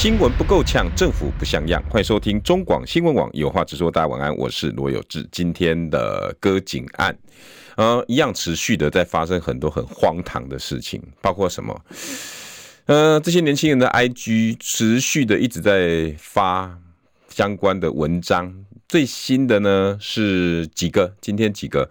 [0.00, 1.82] 新闻不够呛，政府不像样。
[1.90, 3.90] 欢迎收听中广新闻网有话直说。
[3.90, 5.28] 大家晚安，我是罗有志。
[5.30, 7.14] 今天的割颈案，
[7.76, 11.78] 呃，一样持续的在发生很多很荒唐的事情，包括什么？
[12.86, 16.78] 呃，这些年轻人的 IG 持续的一直在发
[17.28, 18.64] 相关的文章。
[18.88, 21.14] 最新的呢是几个？
[21.20, 21.90] 今天几个？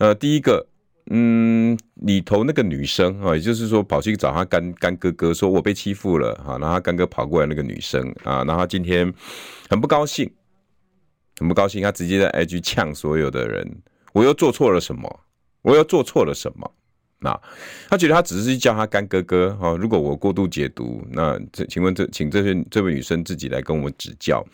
[0.00, 0.66] 呃，第一个。
[1.08, 9.12] 嗯，里头那个女生啊，也就是说跑去找他干干哥哥，说我被欺负了哈，然后他干哥跑过来那个女生啊，然后他今天
[9.70, 10.28] 很不高兴，
[11.38, 13.64] 很不高兴，他直接在 IG 呛所有的人，
[14.12, 15.20] 我又做错了什么？
[15.62, 16.68] 我又做错了什么？
[17.20, 17.40] 那
[17.88, 24.44] 他觉得他只是叫他干哥哥哈，如果我过度解读，那这请问这请这些这位女生自己来跟我们指教，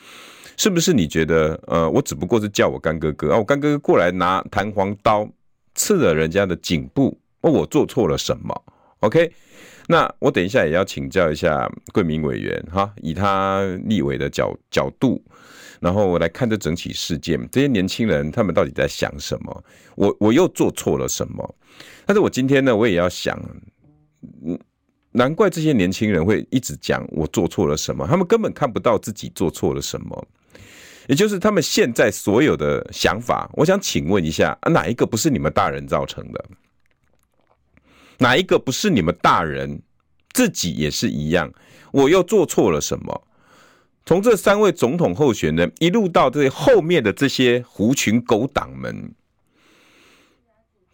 [0.59, 5.27] 是不是你觉得呃，我只不过是叫我干哥哥啊，我干哥哥过来拿弹簧刀。
[5.75, 8.65] 刺了人家的颈部，哦，我做错了什么
[9.01, 9.33] ？OK，
[9.89, 15.23] 那我等一下也要请教一下贵民委员哈，以他立委的角角度，
[15.81, 19.65] 然后我来看这整起事件，这些年轻人他们到底在想什么？
[19.97, 21.55] 我我又做错了什么？
[22.07, 23.41] 但是我今天呢，我也要想，
[25.13, 30.27] 难怪这些年轻人会一直讲我做错了什么，他们根本看不到自己做错了什么。
[31.09, 36.45] 也就是他们现在所有的想法，我想请问一下，哪一个不是你们大人造成的？
[38.19, 39.83] 哪一个不是你们大人
[40.33, 41.53] 自己也是一样？
[41.91, 43.27] 我又做错了什么？
[44.07, 49.13] 从这三位总统候选人一路到这后面的这些狐群狗党们，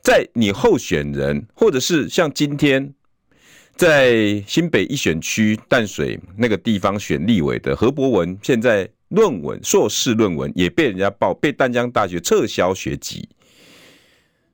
[0.02, 2.94] 在你候选人，或者是像今天
[3.76, 8.88] 在新北一选区淡水那个地方选立委的何博文，现在。
[9.08, 13.28] 论文硕士论文也被人家报，被淡江大学撤销学籍。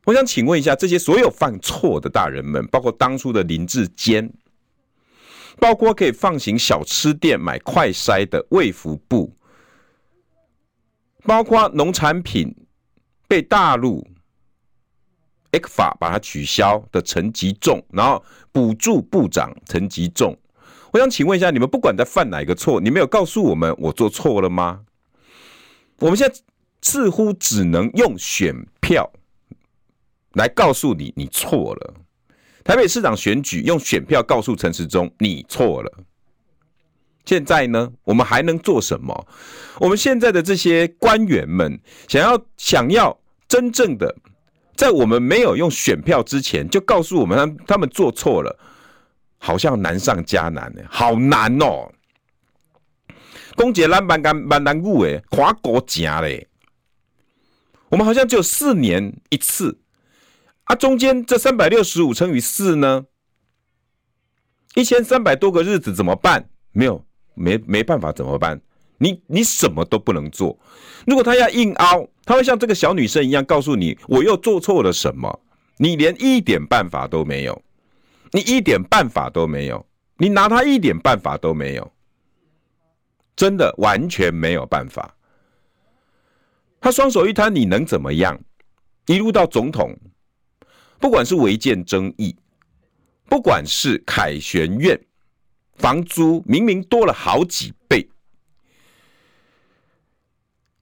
[0.04, 4.32] 我想请问一下，这些所有犯错的大人们，包括当初的林志坚，
[5.58, 9.34] 包括可以放行小吃店买快筛的卫福部，
[11.22, 12.54] 包括农产品
[13.26, 14.06] 被大陆
[15.52, 18.22] ECFA 把它取消的陈吉仲，然后
[18.52, 20.38] 补助部长陈吉仲。
[20.94, 24.82] 我想请问一下，你们不管在犯哪一个错，你没有告诉我们我做错了吗？
[25.98, 26.34] 我们现在
[26.82, 29.12] 似乎只能用选票
[30.34, 31.94] 来告诉你你错了。
[32.62, 35.92] 台北市长选举用选票告诉陈时中你错了。
[37.24, 39.26] 现在呢，我们还能做什么？
[39.80, 43.18] 我们现在的这些官员们想要想要
[43.48, 44.14] 真正的
[44.76, 48.56] 在我们没有用选票之前就告诉我们他他们做错了。
[49.44, 51.92] 好像难上加难呢，好难哦！
[53.54, 56.48] 公杰兰班干班难过诶，跨国家嘞，
[57.90, 59.78] 我们好像只有四年一次
[60.64, 63.04] 啊，中间这三百六十五乘以四呢，
[64.74, 66.48] 一千三百多个日子怎么办？
[66.72, 67.04] 没有，
[67.34, 68.58] 没没办法怎么办？
[68.96, 70.58] 你你什么都不能做。
[71.06, 75.40] 如果他要硬凹，他会像这个小女生一样告诉你，我又做错了什么？
[75.76, 77.60] 你连一点办法都没有。
[78.34, 79.86] 你一点办法都没有，
[80.16, 81.92] 你拿他一点办法都没有，
[83.36, 85.14] 真的完全没有办法。
[86.80, 88.36] 他双手一摊，你能怎么样？
[89.06, 89.96] 一路到总统，
[90.98, 92.36] 不管是违建争议，
[93.26, 95.00] 不管是凯旋苑
[95.74, 98.10] 房租明明多了好几倍。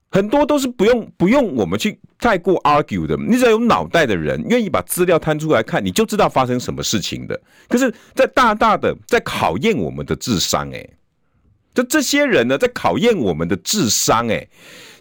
[0.09, 7.37] 很多都是不用不用我们去太过 argue 的，你只要有脑袋的人愿意把资料摊出来看，你就知道发生什么事情的。
[7.67, 10.89] 可是，在大大的在考验我们的智商，诶，
[11.73, 14.47] 就这些人呢，在考验我们的智商，诶，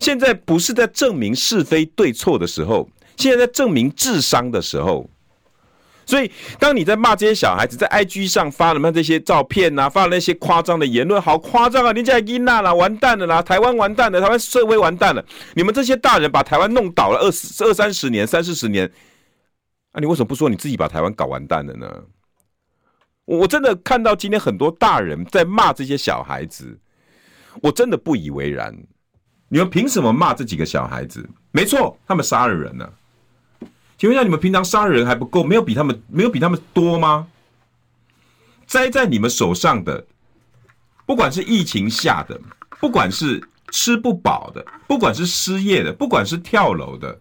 [0.01, 5.09] 现在不是在证明是非对错的时候，现在在证明智商的时候。
[6.05, 11.93] 所以，当你在骂这些小孩子，在 IG 上发了那这些照片呐、发了那些夸张的言论，好夸张啊！
[11.93, 15.25] 你家伊娜啦，完蛋了啦，台湾完蛋了，台湾社会完蛋了。
[15.55, 18.91] 你们这些大人把台湾弄倒了二十二三十年、三四十年，
[19.93, 21.87] 啊，你为什么不说你自己把台湾搞完蛋了呢？
[23.25, 26.79] 我真的看到今天很多大人在骂这些小孩子，
[27.63, 28.77] 我真的不以为然。
[29.49, 31.25] 你们凭什么骂这几个小孩子？
[31.53, 32.93] 没错，他们杀了人呢、
[33.99, 35.45] 请问一下，你们平常杀人还不够？
[35.45, 37.29] 没有比他们没有比他们多吗？
[38.67, 40.07] 栽在你们手上的，
[41.07, 42.41] 不管是疫情下的，
[42.81, 47.21] 不管是吃不饱的，不管是失业的，不管是跳楼的，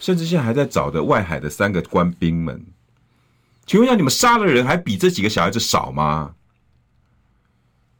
[0.00, 2.64] 甚至现在还在找的外海的三个官兵们，
[3.66, 6.34] 请问一下，你们杀的人还比这几个小孩子少吗？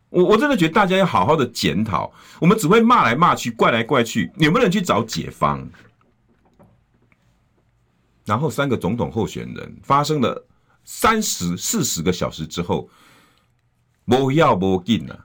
[0.09, 2.11] 我我真的觉得大家要好好的检讨，
[2.41, 5.69] 我们只会骂来骂去，怪来怪去，有没有人去找解方？
[8.27, 10.47] 然后三个总统候选人发生了
[10.85, 12.91] 三十四十个小时之后，
[14.05, 15.25] 不要不进了。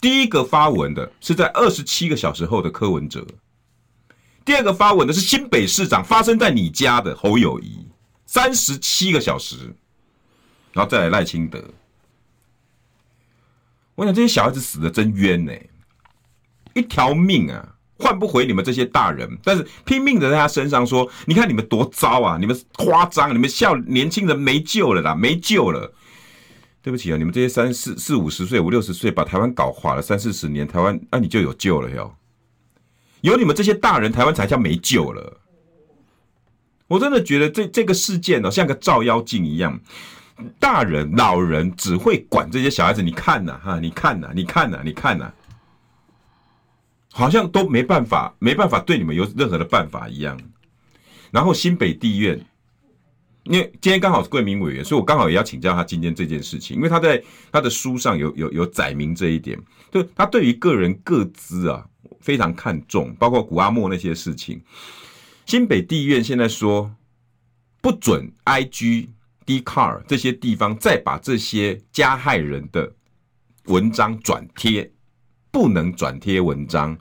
[0.00, 3.26] 第一个发文的是在二十七个小时后的柯文哲，
[4.44, 7.86] 第二个发文的是新北市长，发生在你家的侯友宜，
[8.26, 9.74] 三十七个小时，
[10.72, 11.62] 然后再来赖清德。
[13.94, 15.52] 我想这些小孩子死的真冤呢，
[16.74, 25.92] 一条命啊，换不回你们这些大人，但是拼命的在他身上说，你看你们多糟啊，你们夸张，你们笑年轻人没救了啦，没救了。
[26.82, 32.14] 对不起啊，你们这些三四四五十岁、五六十岁把台湾搞垮了三四十年，台湾那、你就有救了哟。
[33.22, 35.40] 有你们这些大人，台湾才叫没救了。
[36.88, 39.80] 我真的觉得这这个事件呢、哦，像个照妖镜一样。
[40.58, 45.32] 大人、老人只会管这些小孩子，你看呐，哈，你看呐，你看呐，你看呐，
[47.14, 50.36] 好像都没办法，没办法对你们有任何的办法一样。
[51.30, 52.44] 然后新北地院，
[53.44, 57.22] 因为今天刚好是贵民委员，所以我刚好也要请教他今天这件事情，因为他在
[57.52, 59.58] 他的书上有有有载明这一点，
[59.92, 61.86] 就他对于个人个资啊
[62.20, 64.60] 非常看重，包括谷阿莫那些事情。
[65.46, 66.90] 新北地院现在说
[67.80, 69.08] 不准 IG。
[69.46, 72.90] Dcard 这些地方再把这些加害人的
[73.66, 74.90] 文章转贴，
[75.54, 76.98] 不能转贴文章。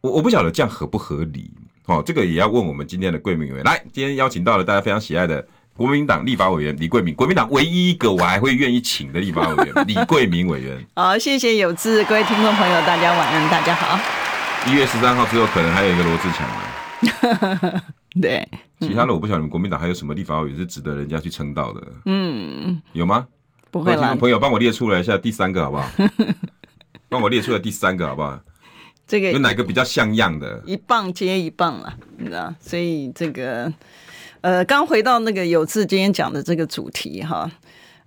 [0.00, 1.50] 我我不晓得这样合不合理
[1.84, 3.64] 哦，这个也要问我们今天的贵民委员。
[3.64, 10.82] 来，今天邀请到了大家非常喜爱的国民党立法委员李贵明，国民党唯一一个我还会愿意请的立法委员 李贵明委员。
[10.94, 14.00] 好，谢谢有志，各位听众朋友，大家晚安，大家好。
[14.66, 17.82] 一月十三号之后，可能还有一个罗志强
[18.20, 18.48] 对。
[18.80, 21.82] 其他的我不晓得你们国民党还有什么立法委员是值得人家去称道的？
[22.06, 23.26] 嗯，有吗？
[23.70, 24.14] 不会啦。
[24.14, 25.88] 朋友帮我列出来一下第三个好不好？
[27.08, 28.38] 帮我列出来第三个好不好？
[29.06, 30.62] 这个有哪个比较像样的？
[30.66, 32.54] 一棒接一棒了，你知道？
[32.60, 33.72] 所以这个
[34.42, 37.50] 呃，刚回到那个有志今天讲的这个主题哈，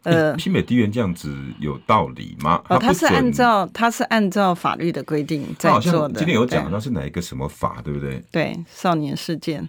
[0.04, 2.62] 呃，新美地缘这样子有道理吗？
[2.70, 6.20] 哦，他是按照他是按照法律的规定在做的。
[6.20, 8.24] 今天有讲那是哪一个什么法，对不对？
[8.32, 9.68] 对，少年事件。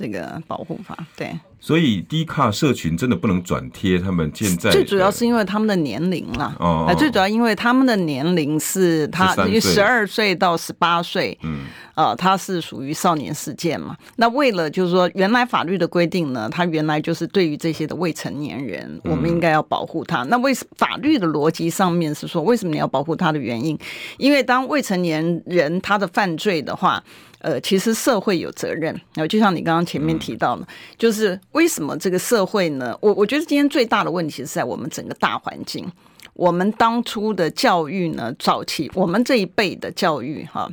[0.00, 4.70] 这个保护法，对，所以低卡社群真的不能转贴他们现在。
[4.70, 11.66] 最主要是因为他们的年龄啦，哦，哦，最主要因为他们的年龄是他因为十二岁到十八岁，嗯，
[11.98, 13.96] 呃，他是属于少年事件嘛。
[14.14, 20.22] 那为了就是说，原来法律的规定呢，他原来就是对于这些的未成年人，我们应该要保护他。
[20.22, 23.76] 嗯、那为法律的逻辑上面是说，为什么你要保护他的原因？
[24.16, 27.02] 因为当未成年人他的犯罪的话。
[27.40, 30.66] 呃，其实社会有责任，然后就像你刚刚前面提到的，
[30.96, 32.92] 就是为什么这个社会呢？
[33.00, 35.86] 我我觉得今天最大的问题是在我们整个大环境，
[36.34, 40.68] 我们当初的教育呢，早期我们这一辈的教育，哈。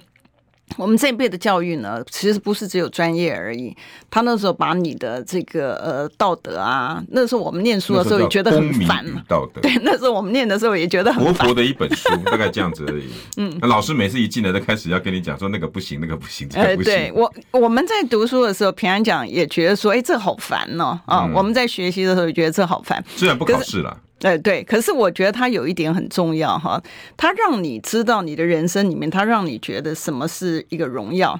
[0.77, 3.75] 我们这一辈的教育呢，其实不是只有专业而已。
[4.09, 9.21] 他那时候把你的这个呃道德啊，那时候我们念书的时候也觉得很烦嘛。
[9.27, 9.61] 道德。
[9.61, 11.33] 对，那时候我们念的时候也觉得很烦。
[11.33, 13.05] 薄薄的一本书，大概这样子而已。
[13.37, 16.91] 嗯，那老师每次一进来就开始要跟你讲说那个不行，那个不行，这个不行。
[16.91, 20.99] 对我我们在读书的时候，平安讲也觉得说，哎，这好烦哦。
[21.05, 23.03] 啊，嗯、我们在学习的时候也觉得这好烦。
[23.15, 23.95] 虽然不考试了。
[24.25, 26.81] 对对，可是我觉得他有一点很重要哈，
[27.15, 31.39] 他让你知道你的人生里面，他让你觉得什么是一个荣耀，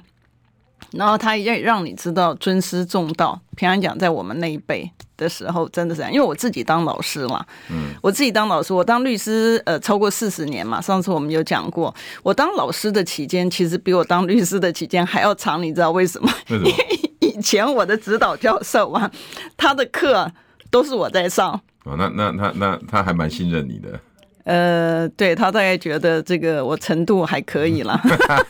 [0.92, 3.40] 然后他也让你知道尊师重道。
[3.56, 10.80] 平安讲，在我们那一辈的时候，真的是这样，因为我自己当老师嘛，嗯，我自己当老师，我当律师呃超过四十年嘛。
[10.80, 16.32] 上次我们有讲过，我当老师的期间，其实比我当律师的期间还要长，你知道为什么？
[16.50, 16.68] 为什么？
[16.68, 19.10] 因为以前我的指导教授啊，
[19.56, 20.30] 他的课
[20.70, 21.60] 都是我在上。
[21.86, 23.98] 哦，那那那那他还蛮信任你的。
[24.44, 28.00] 呃，对，他大概觉得这个我程度还可以啦。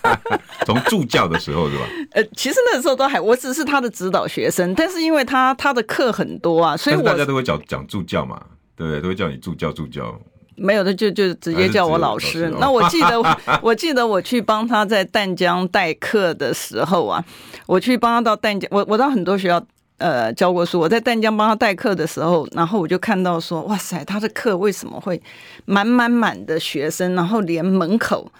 [0.66, 1.84] 从助教的时候是吧？
[2.12, 8.38] 呃，其实那时候都还，我只是他的指导学生，但是因为他他的课很多啊，所以我大家都会讲讲助教嘛，
[8.76, 9.00] 对不对？
[9.00, 10.14] 都会叫你助教助教。
[10.56, 12.50] 没有的，就就直接叫我老师。
[12.58, 13.22] 那我记得，
[13.62, 17.24] 我记得我去帮他在淡江代课的时候啊，
[17.66, 19.62] 我去帮他到淡江，我我到很多学校。
[19.98, 25.20] 呃，教过书，我在淡江帮他代课的时候，然后我就看到说，哇塞，他的课为什么会
[25.64, 28.30] 满满满的学生，然后连门口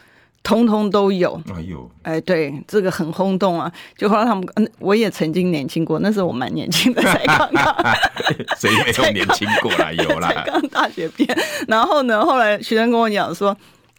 [0.43, 1.41] 通通都有。
[1.55, 3.73] 哎呦，哎，对，这个很轰动啊！
[3.97, 7.75] 就后来他们，嗯，我也曾经年轻过，那时候我蛮年轻的，才刚刚，
[8.61, 9.91] 谁没有年轻过啦？
[9.97, 11.39] 有啦，才刚大学毕业。
[11.67, 13.57] 然后呢，后来学生跟我讲说，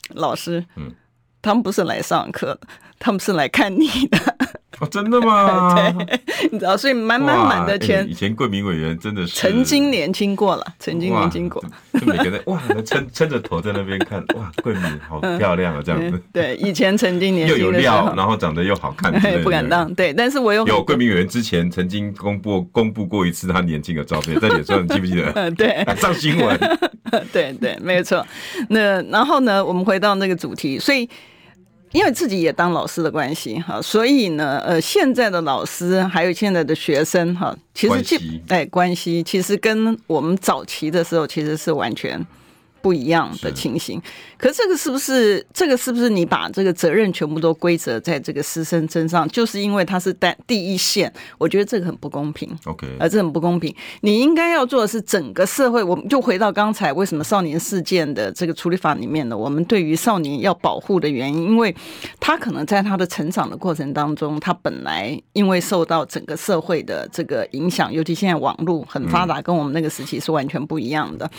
[0.10, 0.92] 老师，嗯，
[1.42, 2.60] 他们不是来上课，
[3.00, 4.37] 他们是来看你的。
[4.80, 5.74] 哦，真的吗？
[6.06, 6.20] 对，
[6.52, 8.04] 你知道，所以满满满的钱。
[8.04, 11.64] 欸、以前贵民委员真的是曾经年轻过了，曾经年轻过。
[12.00, 16.22] 就每个人哇，撑撑着头在那边看，哇，贵民好漂亮啊，这样子。
[16.32, 19.92] 对，以前曾经年轻又有料，然后长得又好看，不敢当。
[19.96, 25.32] 对，但是我有有贵民委员之前曾经公布公布过一次他年轻的照片，在脸上，你记不记得？
[25.36, 26.56] 嗯，对，上新闻。
[27.34, 28.24] 对对，没有错。
[28.70, 31.10] 那然后呢，我们回到那个主题，所以。
[31.92, 38.18] 因为自己也当老师的关系哈，所以呢，呃，现在的老师还有现在的学生哈，其实这
[38.50, 42.26] 哎关系，其实跟我们早期的时候其实是完全。
[42.88, 44.02] 不一样的情形，
[44.38, 49.28] 可是这个是不是这个是不是你把这个责任全部都归责在这个师生身上？
[49.28, 52.50] 就是因为他是在第一线，我觉得这个很不公平。
[52.64, 53.76] OK，啊，这很不公平。
[54.00, 55.84] 你应该要做的是整个社会。
[55.84, 59.36] 我们就回到刚才为什么少年事件的这个处理法里面呢？
[59.36, 61.76] 我们对于少年要保护的原因，因为
[62.22, 71.30] 他可能在他的成长的过程当中，他本来因为受到整个社会的这个影响，尤其现在网络很发达，跟我们那个时期是完全不一样的。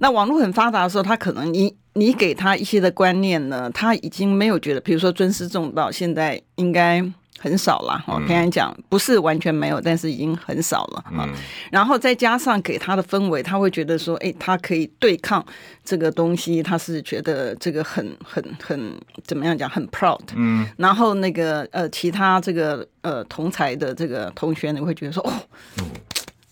[0.00, 0.89] 那网络很发达。
[0.90, 7.02] 说他可能你你给他一些的观念呢，他已经没有觉得，比如说尊师重道，现在应该
[7.38, 8.04] 很少了。
[8.06, 11.04] 我跟你讲，不是完全没有，但是已经很少了。
[11.12, 11.28] 嗯，
[11.70, 15.44] 然后再加上给他的氛围，他会觉得说，哎，他可以对抗
[15.82, 18.92] 这个东西，他是觉得这个很很很
[19.24, 20.20] 怎么样讲，很 proud。
[20.34, 25.32] 嗯，然后那个呃，其他这个呃同才的这个同学，你会觉得说，哦。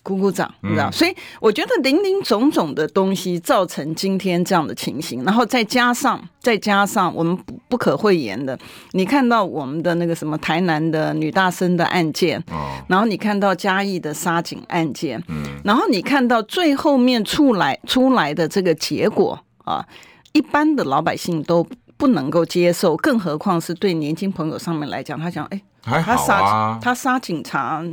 [0.08, 8.58] 鼓鼓掌，你知道，所以我觉得林林总总的东西造成今天这样的情形，然后再加上再加上我们不不可讳言的，
[8.92, 12.42] 你看到我们的那个什么台南的女大生的案件，
[12.86, 15.22] 然后你看到嘉义的杀警案件，
[15.62, 19.86] 然后你看到最后面出来出来的这个结果啊，
[20.32, 21.66] 一般的老百姓都
[21.98, 27.84] 不能够接受，更何况是对年轻朋友上面来讲，他讲哎，他杀他杀警察。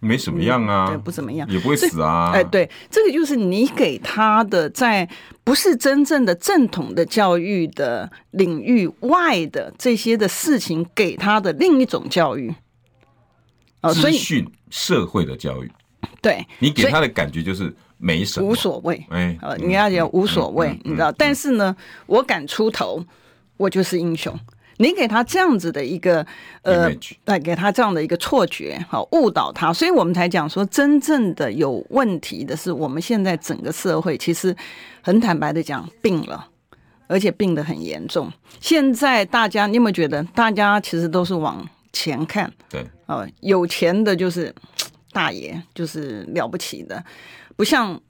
[0.00, 2.30] 没什么样啊，嗯、对，不怎么样，也不会死啊。
[2.32, 5.08] 哎，对，这个就是你给他的，在
[5.42, 12.54] 不是真正的正统的教育的领域外的这些的事情，给他的另一种教育。
[13.80, 15.70] 哦，资讯社会的教育，
[16.20, 19.04] 对，你给他的感觉就是没什么，无所谓。
[19.10, 21.12] 哎，呃，你要讲无所谓，你知道？
[21.12, 21.76] 但是呢，
[22.06, 23.04] 我敢出头，
[23.56, 24.36] 我就是英雄。
[24.78, 26.26] 你给他这样子的一个
[26.62, 26.90] 呃，
[27.26, 34.54] 来给他这样的一个错觉，好误导他，所以我们才讲说，真正的有问题的是我们现在整个社会，其实
[35.02, 36.48] 很坦白的讲病了，
[37.06, 38.32] 而且病得很严重。
[38.60, 42.52] 现在大家，你有没有觉得，大家其实都是往前看？
[42.68, 44.54] 对，呃，有钱的就是
[45.12, 47.04] 大爷，就是了不起的，
[47.56, 48.00] 不像。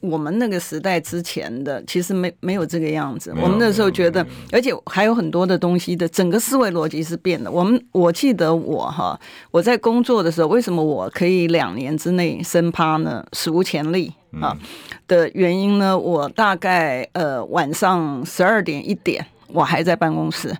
[0.00, 7.50] 我们那个时代之前的其实没没有这个样子，我们那时候觉得，而且还有很多的东西的整个思维逻辑是变的。
[7.50, 9.18] 我们我记得我哈，
[9.50, 13.24] 我在工作的时候，为什么我可以两年之内升趴呢？
[13.32, 14.56] 史无前例啊
[15.08, 15.98] 的原因呢？
[15.98, 20.54] 我大概呃晚上十二点一点，我还在办公室。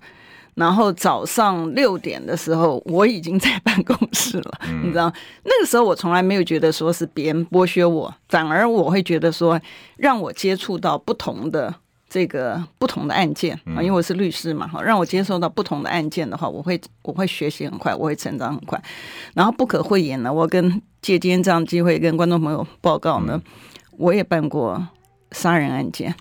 [0.58, 5.12] 然后早上六点的时候，我已经在办公室了，嗯、你知道，
[5.44, 9.60] 那个时候我从来没有觉得说是别人剥削我，反而我会觉得说，
[9.96, 11.72] 让我接触到不同的
[12.08, 18.82] 这个不同的案件啊，因为我是律师嘛，哈，让我接受到不同的案件的话，我会我会学习很快，我会成长很快。
[19.34, 23.40] 然后不可讳言呢，我跟借今天这样机会跟观众朋友报告呢，
[23.96, 24.88] 我也办过
[25.30, 26.12] 杀人案件。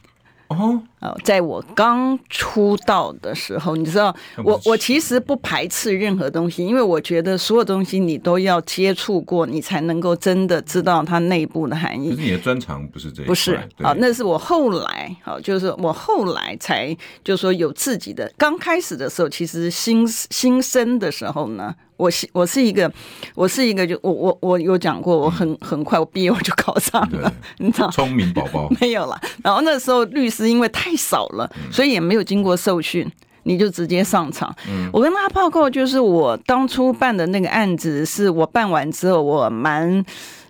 [0.50, 0.82] 哦，
[1.24, 12.10] 在我刚出道的时候，你知道，我我其实不排斥任何东西，因为我觉得所有东西你都要接触过，你才能够真的知道它内部的含义。
[12.10, 18.32] 可是你的专长不是这个，不是啊，那是我后来啊，就是我后来才就是说有自己的。
[18.38, 21.76] 刚开始的时候，其实新新生的时候呢。
[21.98, 22.94] 我是我是一个，
[23.34, 29.20] 我是一个就我我我有讲过，我很很快我毕业我就考上了， 你知道，聪明宝宝 没有了。
[29.44, 33.10] 然后那时候律师因为太少了，所以也没有经过受训，
[33.44, 34.54] 你就直接上场。
[34.92, 40.04] 我跟他报告，就是我当初办的那个案子，是我办完之后，我蛮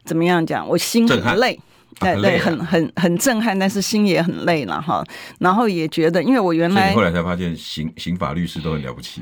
[0.06, 1.60] 怎么样讲，我心很累，
[2.00, 5.04] 对对，很很很震撼，但是心也很累了哈。
[5.40, 9.22] 然后也觉得，因为我原来后来才发现，刑刑法律师都很了不起。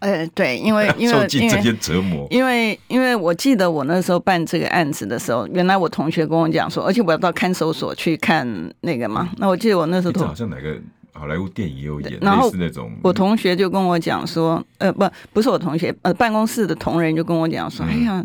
[0.00, 8.46] 呃，对，因为因为受尽这些折磨，因为因为我记得我那时候办这个案子的时候，原来我同学跟我讲说，而且我要到看守所去看
[8.80, 9.30] 那个嘛。
[9.38, 10.76] 那我记得我那时候好像哪个
[11.12, 12.90] 好莱坞电影也有演，类似那种。
[13.02, 18.24] 我同学就跟我讲说，呃，不，不是我同学，呃，办公室的同仁就跟我讲说，哎呀。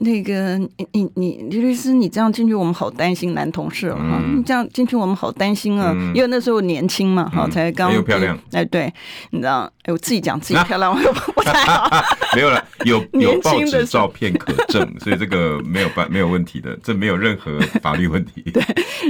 [0.00, 8.92] 那个你你你李律师，你这样进去我们好担心男同事哈、嗯，你这样进去我们好担心啊、嗯，因为那时候年轻嘛，哈、嗯，才刚又漂亮，哎，对，
[9.30, 11.90] 你知道，哎，我自己讲自己漂亮， 我不太好，
[12.36, 18.42] 没有了，有有报纸照片可证，所以这个没有办没有问题的，这没有任何法律问题。
[18.54, 18.62] 对，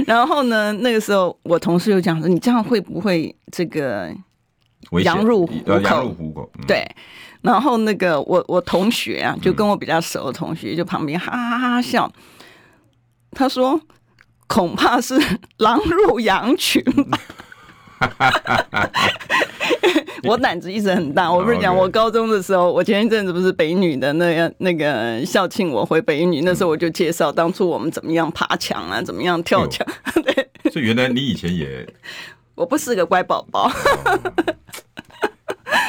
[0.07, 4.11] 然后呢，那个时候我同事又讲说，你这样会不会这个
[5.03, 5.79] 羊入虎口？
[5.81, 6.83] 羊入虎口，嗯、对。
[7.41, 12.11] 然后那个我我同学啊，就跟我比较熟的同学，就旁边哈哈哈哈笑。
[13.31, 13.79] 他说
[14.47, 15.15] ：“恐怕是
[15.57, 17.19] 狼入羊群吧。
[20.23, 21.31] ”我胆子一直很大。
[21.31, 29.85] 我不是讲，我高中的时候，我前一阵子不是北女的那个那个校庆，我回北女那时候，我就介绍当初我们怎么样爬墙啊，怎么样跳墙。
[30.25, 31.87] 对，所以原来你以前也，
[32.55, 33.71] 我不是个乖宝宝。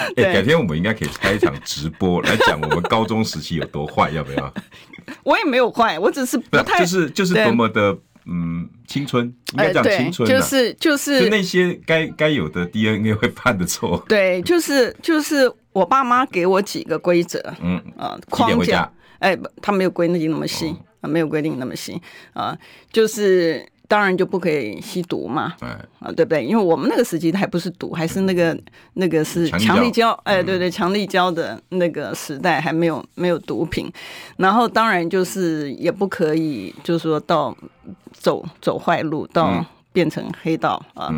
[0.17, 4.55] 哎、欸，改天我们应该可以开一场直播来讲我们高中时期有多坏，要不要？
[5.25, 14.03] 我也没有坏，我只是不太就是就是多么的嗯青春，应该讲青春、就是就是就那些该该有的 DNA 会犯的错。
[14.09, 22.01] 对，就是就是我爸妈给我几个规则，嗯啊、呃、框架，哎、欸，他没有规定那么细啊、哦，没有规定那么细
[22.33, 22.57] 啊，
[22.93, 23.67] 就是。
[23.91, 25.53] 当然就不可以吸毒嘛，
[25.99, 26.45] 啊，对不对？
[26.45, 28.57] 因为我们那个时期还不是毒，还是那个
[28.93, 33.93] 那个是强力胶，哎，对对，强力胶的那个时代还没有没有毒品。
[34.37, 37.53] 然后当然就是也不可以，就是说到
[38.13, 41.13] 走走坏路，到变成黑道啊。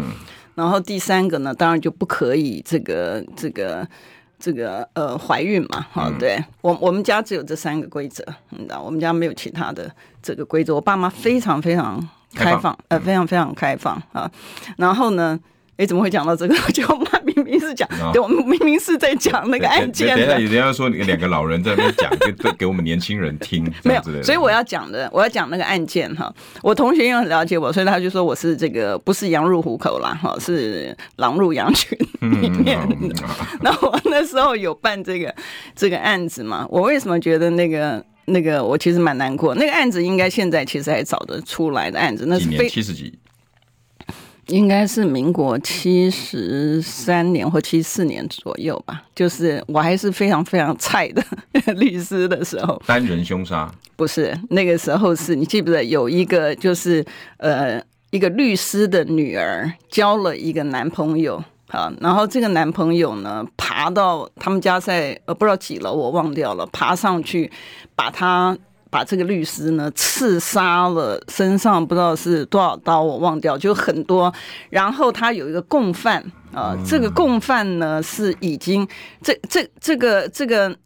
[0.54, 3.86] 然后第三个呢，当然就不可以这个这个
[4.38, 10.74] 这个呃怀孕嘛，啊，对我我们家只有这三个规则，你知道，我们家没有其他的这个规则。
[10.74, 12.08] 我爸妈非常非常。
[12.34, 14.30] 开放，呃，非常非常开放啊。
[14.76, 15.38] 然后呢，
[15.76, 16.54] 哎，怎么会讲到这个？
[16.72, 20.16] 就我们明明是讲，哦、对，我们明明是在讲那个案件。
[20.16, 23.64] 等下，人家说两个老人在那边讲， 给给我们年轻人听。
[23.82, 26.32] 没有，所以我要讲的，我要讲那个案件哈。
[26.62, 32.78] 我同学因为很了解我，所以他就说我是这个不是羊入虎口啦，哈，是狼入羊群里面。
[33.60, 35.34] 那、嗯、 我那时候有办这个
[35.74, 36.66] 这个案子嘛？
[36.70, 38.04] 我为什么觉得那个？
[38.26, 43.12] 那个我其实蛮难过，那个案子应该现在其实还找得出来的案子，那是非七十几，
[44.46, 49.02] 应该是民国七十三年或七四年左右吧。
[49.14, 51.24] 就是我还是非常非常菜的
[51.74, 57.04] 律师的时候，单人凶杀不是那个时候是你记不记得有一个就是
[57.38, 61.42] 呃一个律师的女儿交了一个男朋友。
[61.72, 67.50] 啊，然后这个男朋友呢，爬到他们家在呃不知道几楼，我忘掉了，爬上去
[67.96, 68.54] 把他
[68.90, 74.30] 把这个律师呢刺杀了，身上不知道是多少刀，我忘掉，就很多。
[74.68, 76.20] 然后他有一个共犯
[76.52, 78.86] 啊、呃，这个共犯呢是已经
[79.22, 80.76] 这这这个这个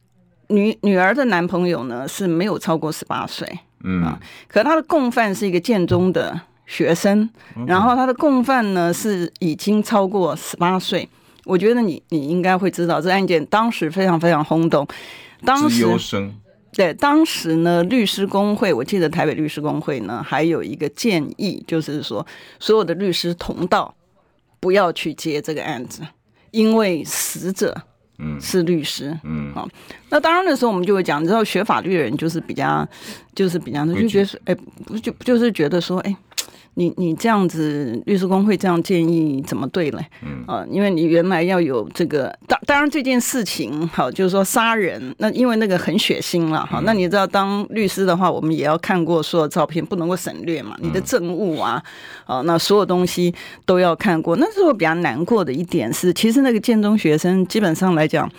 [0.47, 6.41] 女女儿的男朋友呢是没有超过十八岁，嗯啊，可他的共犯是一个建中的。
[6.67, 7.29] 学生，
[7.67, 11.09] 然后他的共犯呢是已经超过十八岁。
[11.45, 14.85] 我觉得你你应该会知道这案件当时非常非常轰动。
[15.45, 15.87] 当时，
[16.73, 22.27] 对，当时呢，律师工会，我记得台北律师工会呢还有一个建议，就是说
[22.59, 23.95] 所有的律师同道
[24.59, 26.03] 不要去接这个案子，
[26.51, 27.81] 因为死者
[28.19, 29.69] 嗯是律师嗯好。
[30.11, 32.85] 那当然的时候我们就会讲，你知道学法律的人就是比较
[33.37, 36.17] 就是比较就觉得哎不就就是觉得说哎。
[36.79, 40.07] 你你这样子，律师工会这样建议怎么对嘞？
[40.23, 46.83] 嗯啊，因为你原来要有这个，当当然这件事情好，就是说杀人，那因为那个很血腥了哈。
[46.85, 50.77] 那你知道，当律师的话，我们也要看过所有照片，不能够省略嘛。
[50.83, 51.83] 你的证物啊，
[52.27, 53.35] 啊，那所有东西
[53.65, 54.37] 都要看过。
[54.37, 58.31] 那是我比较难过的一点是，其实那个建中学生基本上来讲，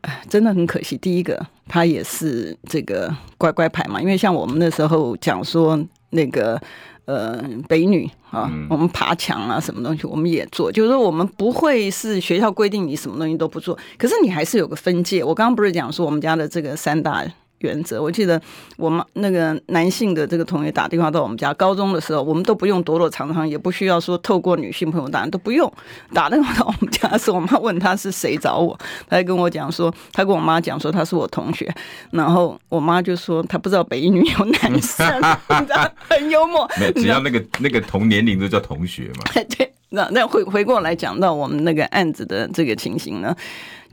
[0.00, 0.96] 哎，真的很可惜。
[0.96, 6.58] 第一个，他也是这个乖乖牌嘛，因为像我们那时候讲说那个。
[7.06, 15.24] 呃，北女啊，我们爬墙啊，什么东西我们也做，就是说我们不会是学校规定你什么东西都不做，可是你还是有个分界。
[15.24, 17.24] 我刚刚不是讲说我们家的这个三大。
[17.58, 18.40] 原则，我记得
[18.76, 25.70] 我们那个男性的这个同学打电话到我们家，高中的时候，我们都不用躲躲藏藏，也不需要说透过女性朋友打，都不用。
[26.12, 31.72] 打电话到我们家的时候，我妈问他是谁找我，他还跟我讲说，他跟我妈讲说他是我同学，
[32.10, 35.06] 然后我妈就说他不知道北一女有男生，
[35.60, 39.42] 你知道很幽默，只要那个那个同年龄都叫同学嘛。
[39.56, 43.34] 对， 那那回回过来讲到我们那个案子的这个情形呢？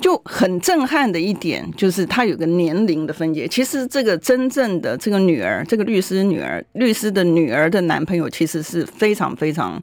[0.02, 3.48] 就很震撼的一点，就是他有个年龄的分界。
[3.48, 9.80] 其实这个真正的这个女儿，这个律师女儿，律师的女儿的男朋友，其实是非常非常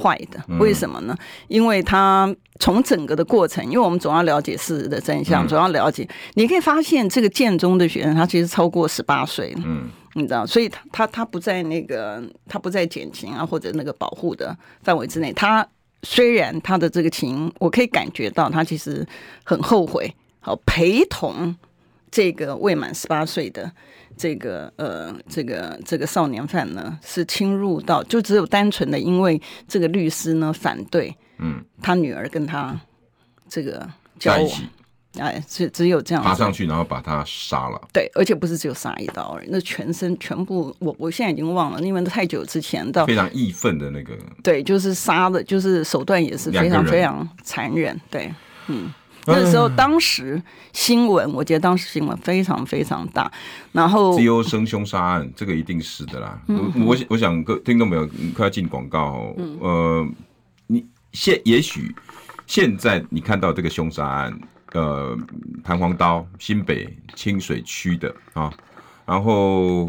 [0.00, 0.38] 坏的。
[0.58, 1.16] 为什么呢？
[1.48, 6.06] 因为他从整个的过程，因为我们总要了解事实的真相，总要了解。
[6.34, 15.32] 你可以发现，这个建中的学生他其实超过十八岁，嗯，你知道，所以他他他不在那个他不在减刑啊或者那个保护的范围之内。
[15.32, 15.66] 他
[16.02, 19.06] 虽然他的这个情，我可以感觉到他其实
[19.44, 21.54] 很后悔，好陪同
[22.10, 23.70] 这个未满十八岁的。
[24.16, 32.80] 这个呃，这个这个少年犯呢，是侵入到就只有单纯的因为这个律师呢反对，嗯，他女儿跟他
[33.48, 33.84] 这个
[34.20, 34.48] 交往，
[35.18, 37.80] 哎，只只有这样爬上去，然后把他杀了。
[37.92, 48.32] 对，而且不是只有杀一刀而已，那全身全部，我我现在已经忘了，因为太久之前到非常义愤的那个，对，就是杀的，就是手段也是非常非常残忍，对，
[48.68, 48.92] 嗯。
[49.26, 50.42] 那时候，当时
[50.74, 53.32] 新闻，我觉得当时新闻非常非常大。
[53.72, 56.38] 然后，资优生凶杀案，这个一定是的啦。
[56.46, 59.34] 我我我想各听众朋友快要进广告哦。
[59.60, 60.06] 呃，
[60.66, 61.94] 你现也许
[62.46, 64.38] 现在你看到这个凶杀案，
[64.74, 65.16] 呃，
[65.62, 68.52] 弹簧刀，新北清水区的啊，
[69.06, 69.88] 然后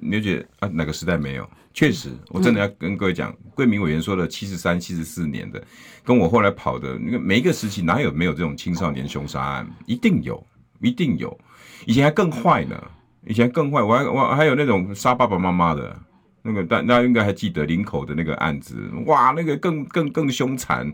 [0.00, 1.48] 你就觉啊，哪个时代没有？
[1.74, 5.62] 确实，我真的要跟各位讲，桂民委员说的七十三、七十四年的，
[6.02, 9.70] 跟我后来跑的那个每一个时期，哪有没有这种青少年凶杀案？
[9.84, 10.42] 一定有，
[10.80, 11.38] 一定有。
[11.84, 12.82] 以前还更坏呢，
[13.26, 13.82] 以前更坏。
[13.82, 15.94] 我还我还有那种杀爸爸妈妈的，
[16.40, 20.90] 那个大大家应该还记得林口的那个案子，哇，那个更更更凶残。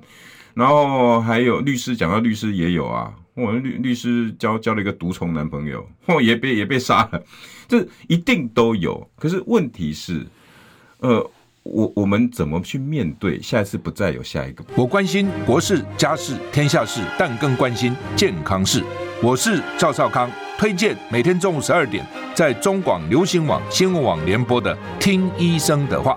[0.55, 7.23] 然后还有律师讲到律师也有啊，我律律师交交了一个毒虫男朋友，哦， 也被也被杀了，
[7.69, 9.09] 这一定都有。
[9.17, 10.27] 可是问题是。
[11.05, 11.31] 呃，
[11.65, 13.43] 我我们怎么去面对？
[13.43, 14.65] 下一次不再有下一个。
[14.77, 18.85] 我关心国事、家事、天下事，但更关心健康事。
[19.21, 26.17] 我是赵少康，推荐每天中午十二点在中广流行网、新闻网联播的《听医生的话》。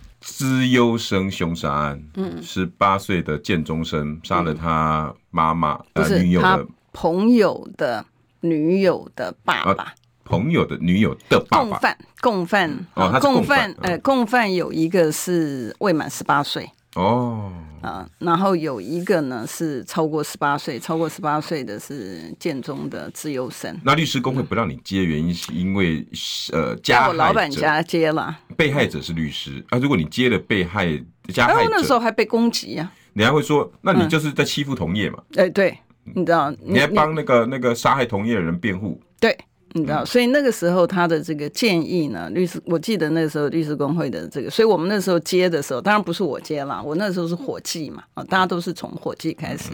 [0.21, 8.05] 资优生凶杀案，嗯，十八岁的建中生杀了他妈妈、嗯、呃女友的朋友的。
[8.43, 17.51] 女友的爸爸，朋友的女友的爸爸，共犯，共犯，哦，共犯，呃，共犯有一个是未满十八岁，哦，
[17.81, 23.75] 啊，然后有一个呢是超过十八岁，超过十八岁的是建中的自由生。
[23.83, 26.05] 那律师工会不让你接，原因是因为
[26.51, 30.87] 呃，加我老板家接了，被害者是律师啊，如果你接了被害
[31.29, 35.23] 加害者，那时候还被攻击呀，你还会说，那你就是在欺负同业嘛？
[35.35, 35.77] 哎，对。
[36.15, 38.99] 你知道，你还帮那个那个杀害同业的人辩护？
[39.19, 39.37] 对，
[39.73, 49.71] 你知道，所以那个时候他的这个建议呢，律师，我记得那个时候律师工会的这个，所以我们那时候接的时候，当然不是我接了，我那时候是伙计嘛，啊，大家都是从伙计开始，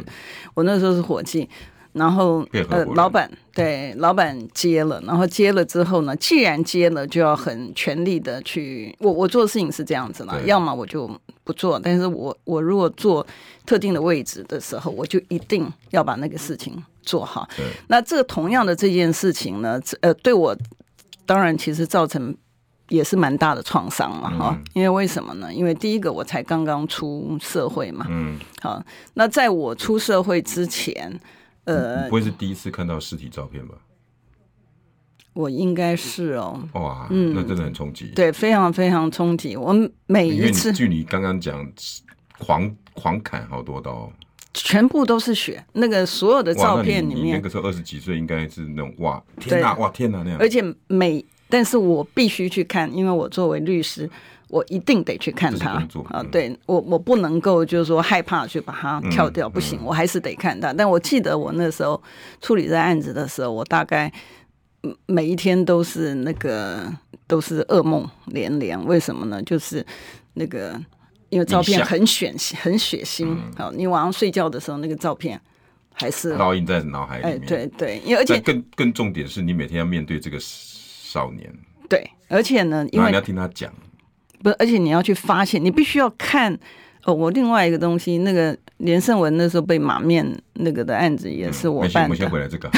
[0.54, 1.50] 我那时候是伙计。
[1.98, 8.96] 然后呃，老板对老板接了，然后接了之后呢，既然接了，就要很全力的去。
[9.00, 11.10] 我我做的事情是这样子嘛，要么我就
[11.44, 13.26] 不做，但是我我如果做
[13.66, 17.48] 特定的位置的时候，我就一定要把那个事情做好。
[17.88, 20.56] 那这个同样的这件事情呢，呃，对我
[21.26, 22.36] 当然其实造成
[22.90, 24.64] 也是蛮大的创伤嘛，哈、嗯。
[24.74, 25.54] 因为为什么呢？
[25.54, 28.82] 因为第一个我才刚刚出社会嘛，嗯，好。
[29.16, 31.20] 那在我出社会之前。
[31.68, 33.76] 呃，不会是第一次看到尸体照片吧？
[35.34, 36.60] 我应该是哦。
[36.74, 38.08] 哇，嗯，那真的很冲击。
[38.16, 39.56] 对，非常非常冲击。
[39.56, 39.76] 我
[40.08, 41.72] 每一次，据你刚刚讲，
[42.40, 44.12] 狂狂砍好多刀，
[44.54, 45.64] 全部都是血。
[45.74, 50.40] 那个所有的照片里面，你那个时候二十几岁，应该是那种哇，天哪，哇，天哪那样。
[50.40, 54.10] 而且每，但是我必须去看，因为我作为律师。
[54.50, 55.72] 我一定得去看他
[56.10, 56.24] 啊！
[56.32, 60.72] 对我，我不能够就是说害怕去把它跳掉，不行，我还是得看他。
[60.72, 62.02] 但我记得我那时候
[62.42, 64.10] 处理这案子的时候，我大概
[65.06, 66.82] 每一天都是那个
[67.28, 68.82] 都是噩梦连连。
[68.86, 69.44] 为什么呢？
[69.44, 69.86] 就是
[70.36, 70.80] 那个
[71.28, 73.38] 因为照片很血很血腥。
[73.58, 75.38] 好，你晚上睡觉的时候，那个照片
[75.92, 77.36] 还是烙印在脑海里面。
[77.36, 81.54] 哎，对对，因为而且更更重点是你每天要面对这个少年。
[81.90, 83.74] 对，而且呢，因为你要听他讲。
[84.44, 86.58] 不，而且你要去发现，你必须要看。
[87.06, 92.08] 哦，我另外一个东西，那个连胜文那时候被马面那个的案子也是我办的。
[92.08, 92.70] 嗯、我先回来这个。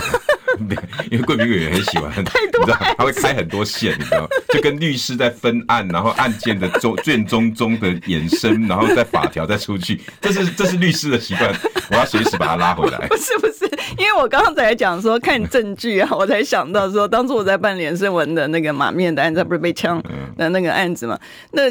[0.68, 0.78] 对，
[1.12, 11.54] 因为贵宾委员很喜欢， 你知道，他会开很多线，你知道，就跟律师在分案，然后案件的中卷宗中的衍生，然后再法条再出去，这是这是律师的习惯，
[11.92, 13.08] 我要随时把他拉回来。
[13.08, 13.66] 不是不是，
[13.98, 20.02] 因为我刚刚才讲说看证据啊，我才想到说，当初我在办连胜文的那个马面的案子，不是被枪
[20.38, 21.20] 的那个案子嘛？
[21.54, 21.64] 那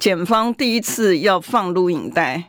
[0.00, 2.44] 检方第一次要放录影带。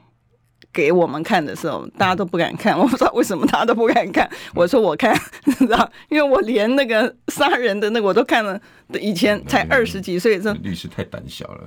[0.76, 4.30] 给我们看的时候，大家都不敢看， 我不知道为什么大家都不敢看。
[4.54, 8.60] 我说我看， 你知道，因为我连那个杀人的那个我都看了，
[9.00, 11.62] 以前才二十几岁，这律师太胆小了。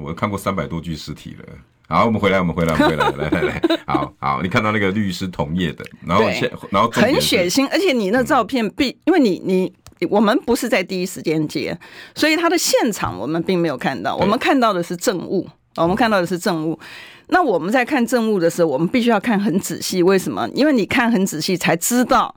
[0.00, 1.44] 我看过三百多具尸体了。
[1.88, 9.70] 好，我们回来，我们回来，我们回来，来 来来，好好，你看到那个律师同业的，然后现然后很血腥，而且你那照片必，因为你你
[10.08, 11.76] 我们不是在第一时间接，
[12.14, 16.78] 所以他的现场我们并没有看到，我们看到的是证物，我们看到的是证物。
[17.28, 20.02] 那我们在看证物的时候，我们必须要看很仔细。
[20.02, 20.46] 为什么？
[20.54, 22.34] 因为你看很仔细，才知道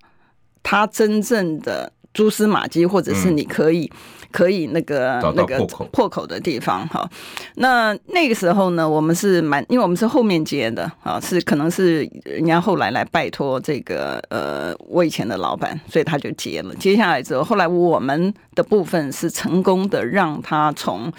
[0.63, 5.59] 他真正的蛛丝马迹，或者是你可以、嗯、可以那个那个
[5.91, 6.87] 破口的地方。
[6.87, 7.09] 哈，
[7.55, 16.73] 那那个时候呢，我们是蛮，因为我们是后面接的啊，是可能是人家后来来拜托这个呃，我以前的老板，所以他就接了。
[16.75, 21.11] 接下来之后，后来我们的部分是成功的让他从。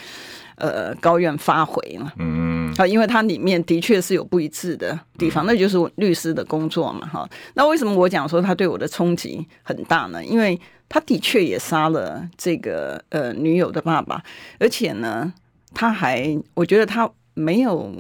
[0.56, 7.28] 呃，高院发回嘛，嗯，啊，因为它里面的确是有不一致的地方，那就是律师的工作嘛，哈。
[7.54, 10.24] 那为什么我讲说他对我的冲击很大呢？
[10.24, 14.22] 因为他的确也杀了这个呃女友的爸爸，
[14.58, 15.32] 而且呢，
[15.74, 17.92] 他还，我觉得他没有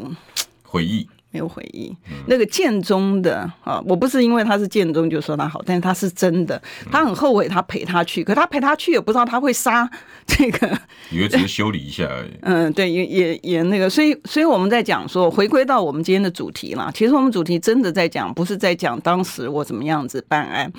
[0.62, 1.08] 回忆。
[1.36, 1.94] 没有回忆，
[2.28, 9.86] 那个建中的啊，我不是因为他是建中就说他好，但是他是真的，他很后悔他陪他去，可他陪他去也不知道他会杀
[10.26, 10.66] 这个，
[11.10, 12.30] 以为只是修理一下而已。
[12.40, 20.72] 嗯，对，也也也那个，所以所以我们在讲说，回归到我们今天的主题啦，其实我们主题真的在讲，不是在讲当时我怎么样子办案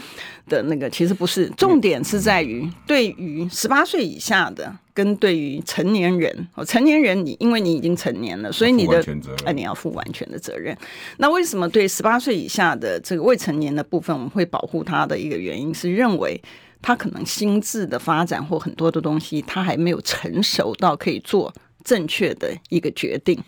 [0.48, 4.76] 的那个，其实不是，重点是在于对于十八岁以下的。
[4.98, 9.06] 跟对于成年人，哦，成年人你因为你已经成年了，所以你的
[9.46, 10.76] 哎，你要负完全的责任。
[11.18, 16.42] 那为什么对十八岁以下的这个未成年的部分，我们会保护他的一个原因是认为
[16.82, 23.40] 他可能心智的发展或很多的东西，他还没有成熟到可以做正确的一个决定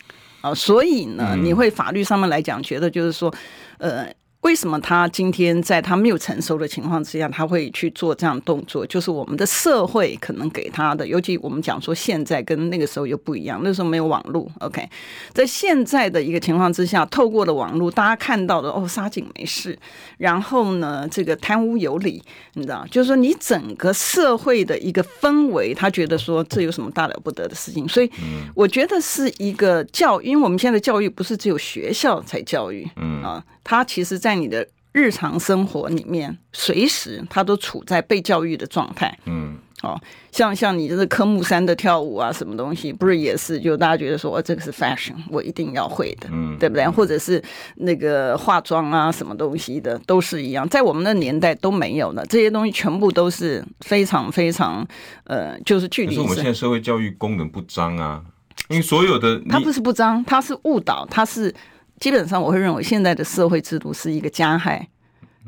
[0.41, 3.33] 啊，所以呢，你会法律上面来讲，觉得就是说，
[3.79, 4.07] 呃。
[4.41, 8.85] 为什么他今天在他没有成熟的情况之下，他会去做这样动作？
[8.87, 14.49] 就是我们的社会可能给他的，尤其我们讲说现在跟那个时候又不一样，那时候没有网络。
[14.59, 14.89] OK，
[15.33, 19.77] 在现在的一个情况之下，透过了网络，大家看到的哦，沙井没事，
[20.17, 22.23] 然后呢，这个贪污有理，
[22.53, 27.85] 你知道，就是说你整个社会的一个氛围，他觉得说这有什么大了不得的事情？
[27.89, 28.09] 所以
[28.55, 33.43] 我觉得是一个教育，因为我们现在的教育不是只有学校才教育，嗯啊。
[33.61, 39.15] 他其实，在你的日常生活里面，随时他都处在被教育的状态。
[39.25, 39.99] 嗯，哦，
[40.31, 43.59] 像像你这个科目三的跳舞啊，什么东西，不是也是？
[43.59, 46.89] 就大家觉得说，哦，这个是 fashion，我一定要会的，嗯，对不对？
[46.89, 47.41] 或者是
[47.75, 50.67] 那个化妆啊，什么东西的，都是一样。
[50.67, 54.85] 在我们的年代都没有的，这些东西全部都是非常非常，
[55.25, 56.09] 呃，就是距离。
[56.09, 58.21] 可是我们现在社会教育功能不彰啊，
[58.69, 61.53] 因为所有的他不是不彰，他是误导，他是。
[61.99, 64.87] 基本上，我会认为现在的社会制度是一个加害，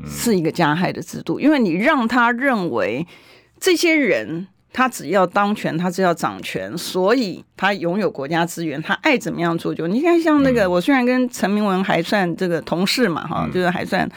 [0.06, 3.06] 是一个加害的制度，因为你让他认为
[3.60, 9.88] 这些人他只要当权，他只要掌权，所以他拥有国家资源，他爱怎么样做就。
[9.88, 14.10] 你看，像那个，我虽然跟陈明文还算这个同事嘛，哈，就是还算。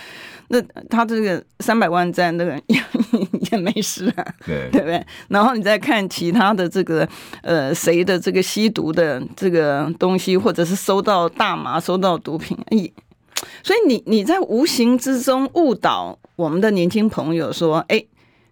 [0.49, 2.81] 那他这个三百万赞，那个也
[3.53, 5.05] 也没事啊，对对不对？
[5.29, 7.09] 然后你再看其他的这个
[7.43, 12.91] 呃谁的这个吸毒的这个东西，或者是收到大麻、收到毒品，哎，
[13.63, 18.05] 所以你你在无形之中误导我们的年轻朋友说，哎。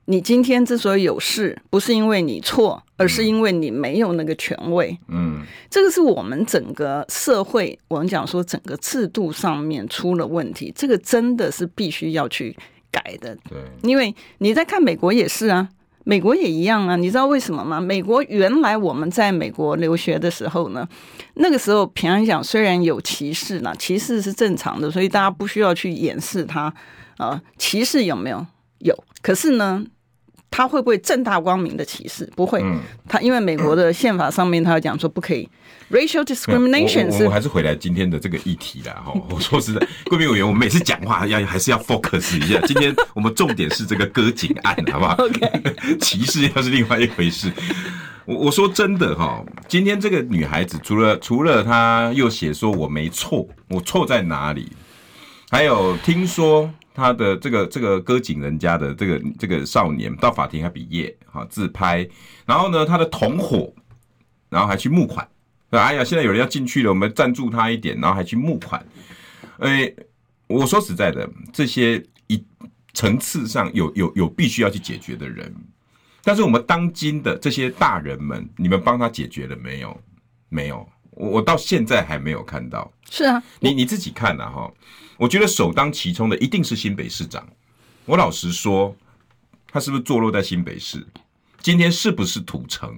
[0.06, 4.98] 你今天之所以有事，不是因为你错，而是因为你没有那个权威。
[5.08, 12.56] 嗯，这个是我们整个社会，我们讲说整个制度上面出了问题，这个真的是必须要去
[12.90, 13.36] 改的。
[13.48, 15.68] 对，因为你在看美国也是啊，
[16.02, 16.96] 美国也一样啊。
[16.96, 17.80] 你知道为什么吗？
[17.80, 20.86] 美国原来我们在美国留学的时候呢，
[21.34, 26.74] 那个时候平安讲虽然有歧视呢，歧视是正常的，所以大家不需要去掩饰它
[27.18, 27.40] 啊。
[27.56, 28.44] 歧视有没有？
[28.80, 29.86] 有，可是呢？
[30.54, 32.30] 他会不会正大光明的歧视？
[32.36, 32.62] 不会，
[33.08, 35.48] 他因为美国的宪法上面他要讲说不可以
[35.90, 37.08] racial discrimination。
[37.20, 39.02] 我我还是回来今天的这个议题啦。
[39.02, 39.14] 哈。
[39.30, 39.80] 我说实在，
[40.10, 42.60] 贵民委员，我们每次讲话要还是要 focus 一下。
[42.68, 47.50] 今天我们重点是这个割颈案，好不好？OK， 歧视又是另外一回事。
[48.26, 54.70] 我我说真的哈，今天这个女孩子除了除了她又写说我没错，我错在哪里？
[55.50, 62.08] 还有听说他的这个这个割颈人家的这个这个少年到法庭还比耶，好自拍，
[62.44, 63.72] 然后呢，他的同伙，
[64.48, 65.26] 然后还去募款，
[65.70, 68.84] 哎呀，现在有人要进去了，我们赞助他一点，然后还去募款。
[69.58, 69.92] 哎，
[70.46, 72.44] 我说实在的，这些一
[72.92, 75.54] 层次上有有有必须要去解决的人，
[76.22, 79.98] 但是我们当今的这些大人们，你们帮他解决了没有？
[80.50, 82.92] 没有，我我到现在还没有看到。
[83.10, 84.70] 是啊，你你自己看呐哈。
[85.22, 87.46] 我觉得首当其冲的一定是新北市长。
[88.06, 88.96] 我老实说，
[89.68, 91.06] 他是不是坐落在新北市？
[91.60, 92.92] 今天是不是土城？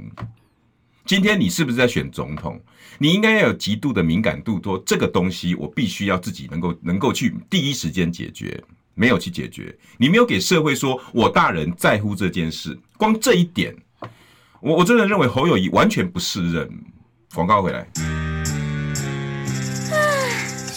[1.04, 2.58] 今天你是不是在选总统？
[2.96, 8.58] 你应该要有极度的敏感度，说这个东西我必须要自己能够能够去第一时间解决，
[8.94, 13.76] 没有去解决，你没有给社会说我大人在乎这件事，光这一点，
[14.62, 16.70] 我我真的认为侯友宜完全不适任。
[17.34, 17.86] 广告回来。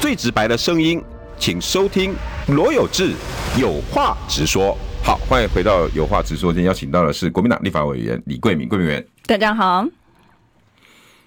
[0.00, 1.04] 最直白的声音，
[1.38, 2.14] 请收听
[2.48, 3.12] 罗有志
[3.60, 4.74] 有话直说。
[5.04, 6.50] 好，欢迎回到有话直说。
[6.50, 9.06] 今天邀请到的是国民党立法委员李桂敏，桂敏委员。
[9.26, 9.86] 大家好。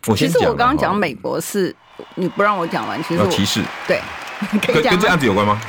[0.08, 1.74] 我，其实我刚刚讲美国是，
[2.16, 3.62] 你不让我讲完，其实我歧视。
[3.88, 4.02] 对，
[4.60, 5.62] 跟跟这案子有关吗？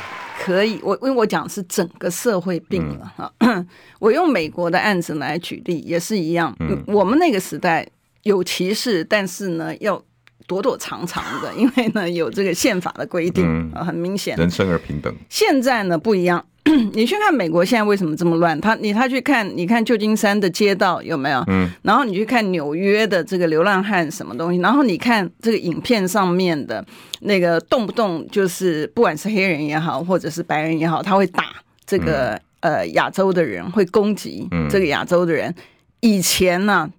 [0.43, 3.31] 可以，我因为我讲是整个社会病了哈。
[3.37, 3.67] 嗯、
[3.99, 6.55] 我用美国的案子来举例，也是一样。
[6.59, 7.87] 嗯，我们那个时代
[8.23, 10.03] 有歧视，但是呢要。
[10.47, 15.13] 躲躲藏藏的，因为呢有这个宪法的规定啊，很明显，人生而平等。
[15.29, 16.45] 现在呢不一样，
[16.93, 18.59] 你去看美国现在为什么这么乱？
[18.61, 21.43] 他你他去看，你看旧金山的街道有没有？
[21.47, 26.85] 嗯，然后你去看纽约的这个流浪汉什么东西，然后你看这个影片上面的
[27.21, 31.45] 那个动不动就是不管是黑人也好，或者是白人也好，他会打
[31.85, 35.53] 这个、嗯、呃亚洲的人，会攻击这个亚洲的人。
[36.01, 36.89] 以前呢？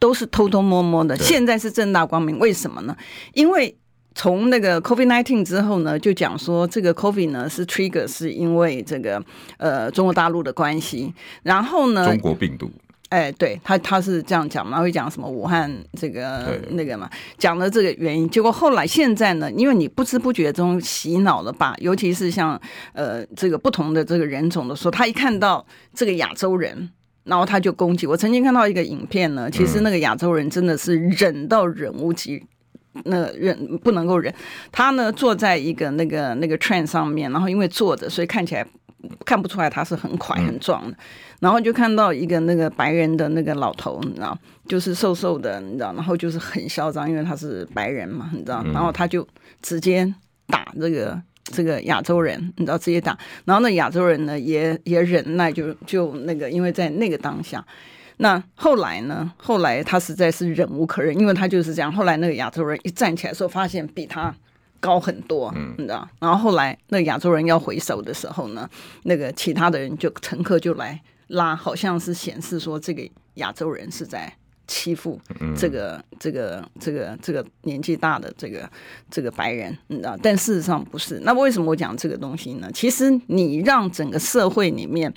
[0.00, 2.38] 都是偷偷摸摸的，现在是正大光明。
[2.38, 2.96] 为什么呢？
[3.34, 3.76] 因为
[4.14, 9.22] 从那个 COVID-19 之后呢，就讲说这个 COVID 呢是 trigger，是因为这个
[9.58, 11.14] 呃中国大陆的关系。
[11.42, 12.70] 然后呢，中国病毒，
[13.10, 18.28] 哎，对他他是这样讲嘛，会讲什么武汉这个那个嘛，讲的这个原因。
[18.28, 22.60] 结果后来现在呢，因为你不知不觉中洗脑了吧，尤其是像
[22.94, 26.90] 呃这个不同的这个人种的时候，他一看到这个亚洲人。
[27.24, 28.16] 然后他就攻击我。
[28.16, 32.42] 曾经看到一个影片呢，其实那个亚洲人真的是忍到忍无极，
[33.04, 34.34] 那忍不能够忍。
[34.72, 38.66] 他呢坐在一个那个那个 train 上面，然后因为坐着，所以看起来
[39.24, 40.96] 看不出来他是很快很壮的。
[41.40, 44.36] 然后就看到一个那个白人的那个老头，你知道，
[44.68, 49.26] 就是瘦瘦的，你知道，然后就是很嚣张，因为他是白人嘛，你知道，然后他就
[49.62, 50.14] 直接
[50.46, 51.20] 打这个。
[51.52, 57.64] 这个亚洲人，你知道直接打，然后那亚洲人呢也也忍耐，就就那个，因为在那个当下，
[58.18, 61.92] 那后来呢，后来他实在是忍无可忍，因为他就是这样。
[61.92, 64.34] 后来那个亚洲人一站起来的时候，发现比他
[64.78, 66.08] 高很多，嗯你知道。
[66.18, 68.68] 然后后来那个亚洲人要回首的时候呢，
[69.02, 73.02] 那个其他的人就乘客就来拉，好像是显示说这个
[73.34, 74.32] 亚洲人是在。
[74.70, 75.20] 欺负
[75.56, 78.70] 这个这个这个这个年纪大的这个
[79.10, 80.16] 这个白人，你知道？
[80.22, 81.20] 但事实上不是。
[81.24, 82.70] 那为什么我讲这个东西呢？
[82.72, 85.12] 其实你让整个社会里面，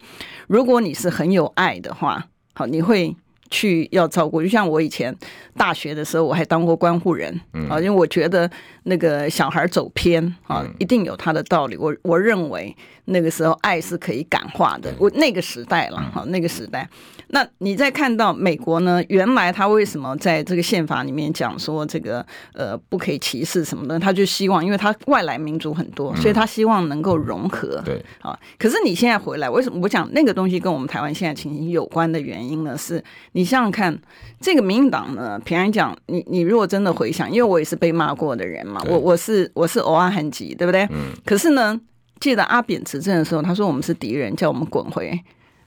[0.48, 3.16] 如果你是很有爱的话，好，你会
[3.52, 4.42] 去要照顾。
[4.42, 5.16] 就像我以前
[5.56, 7.40] 大学的时候，我还当过关护人
[7.70, 8.50] 啊，因为我觉得
[8.86, 11.78] 那个小孩走偏啊，一定有他的道理。
[11.78, 14.92] 我我认为那个时候爱是可以感化的。
[14.98, 16.90] 我那个时代了，哈，那个时代。
[17.34, 19.04] 那你再看到美国呢？
[19.10, 24.00] 原来他为什么在这个宪法里面讲说这个呃不可以歧视什么的？
[24.00, 27.82] 他就希望，因为他外来民族很多，所以他希望能够融合。
[27.84, 32.78] 对啊，可是你现在回来，为什么我讲那个东西跟我们台湾现在情形有关的原因呢？
[32.78, 34.00] 是你想想看，
[34.40, 40.84] 这个民进党呢，平安讲，你你如果真的回想，因为我也是被骂过的人嘛，我我是我是偶尔很急，对不对？
[40.92, 41.12] 嗯。
[41.26, 41.82] 可是呢，
[42.20, 45.20] 记得阿扁执政的时候，他说我们是敌人，叫我们滚回。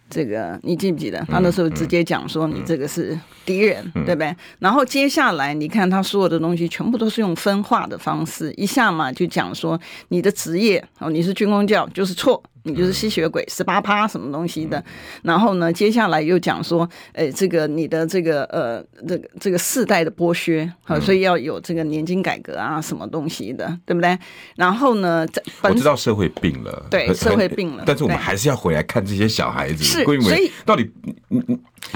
[0.09, 1.25] 这个你记不记得？
[1.29, 4.35] 他那时候直接讲说你这个是敌人，嗯嗯、对不对？
[4.59, 9.79] 然后接下来你看他所有的东西全部都是用分化的方式，一下嘛就讲说
[10.09, 14.83] 你的职业哦，你是军工教就是错，你就是吸血鬼十八趴什么东西的。
[15.23, 24.19] 然后呢，接下来又讲说，诶，这个你的这个呃，这个这个世代的剥削，好，所以要有这个年金改革啊，什么东西的，对不对？
[24.57, 25.27] 然后呢，
[25.63, 30.91] 我知道社会病了，对，社会病了，但是我们还是要回来看这些小孩子，是，所以到底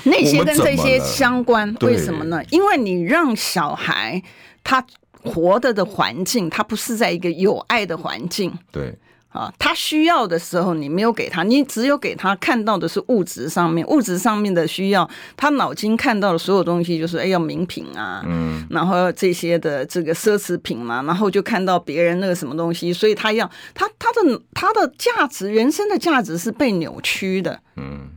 [0.04, 2.42] 那些跟这些相关，为什么呢？
[2.50, 4.22] 因为你让小孩
[4.62, 4.84] 他。
[5.22, 8.50] 活的的环境，他不是在一个有爱的环境。
[8.72, 8.96] 对
[9.30, 28.10] 啊，他需要的时候，你没有给他，你只有给他看到的是物质上面，物质上面的需要，他脑筋看到的所有东西就是哎要名品啊，嗯，然后这些的这个奢侈品嘛，然后就看到别人那个什么东西，所以他要他他的他的价值，人生的价值是被扭曲的，嗯。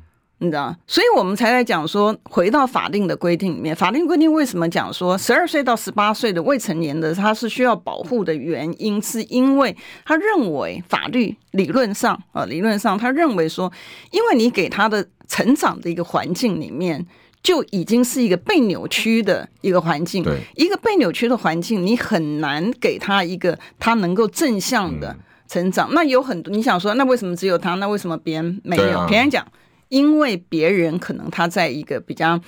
[0.44, 9.76] 你知道，所以我们才来讲说，回到法定的规定里面，法定规定为什么讲说十二岁到十八岁的未成年的他是需要保护的原因，是因为
[10.06, 13.72] 他认为法律理论上啊，理论上他认为说，
[14.12, 17.06] 因为你给他的成长的一个环境里面，
[17.42, 25.16] 就已经是一个被扭曲的一个环境，对，一个被扭曲的环境，你很难给他一个他能够正向的
[25.48, 25.90] 成长。
[25.94, 27.76] 那有很多你想说，那为什么只有他？
[27.76, 29.08] 那为什么别人没有？
[29.08, 29.48] 别人讲。
[29.94, 32.40] 因为别人可能他在一个比较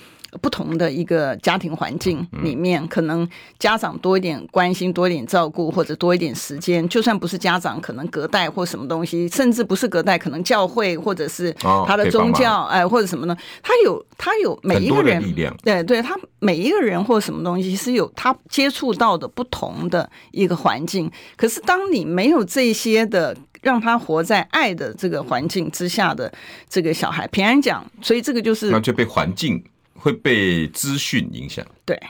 [0.42, 3.26] 不同的一个家庭环境里面，可能
[3.56, 6.86] 家长多一点关心，多一点照顾，或者多一点时间。
[6.88, 11.52] 就算不是家长，可能隔代或什么东西，甚至不是隔代，可能教会或者是
[11.86, 13.36] 他的宗教，哎，或者什么呢？
[13.62, 15.22] 他有他有每一个人，
[15.62, 21.08] 对对，他每一个人或什么东西是有他接触到的不同的一个环境。
[21.36, 23.36] 可是当你没有这些的。
[23.62, 26.32] 让他活在爱的这个环境之下的
[26.68, 29.62] 这个小孩，平安讲，所以这个就是那就被环境
[29.94, 32.00] 会被资讯影响，对，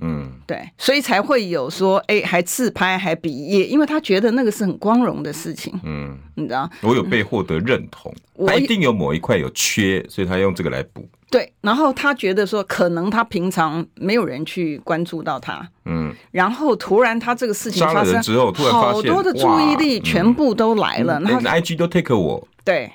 [0.00, 11.08] 嗯，对，所以才会有说，哎，还自拍，还比耶，因为他觉得那个是很光荣的事情，嗯，你知道，我有被获得认同，嗯、他一定有某一块有缺，所以他用这个来补。
[11.30, 22.90] 对，然后他觉得说，可能他平常没有人去关注到他，嗯，然后突然他这个事情发生之后，突然发现好多的注意力全部都来了，然后 IG 都 take 我，对，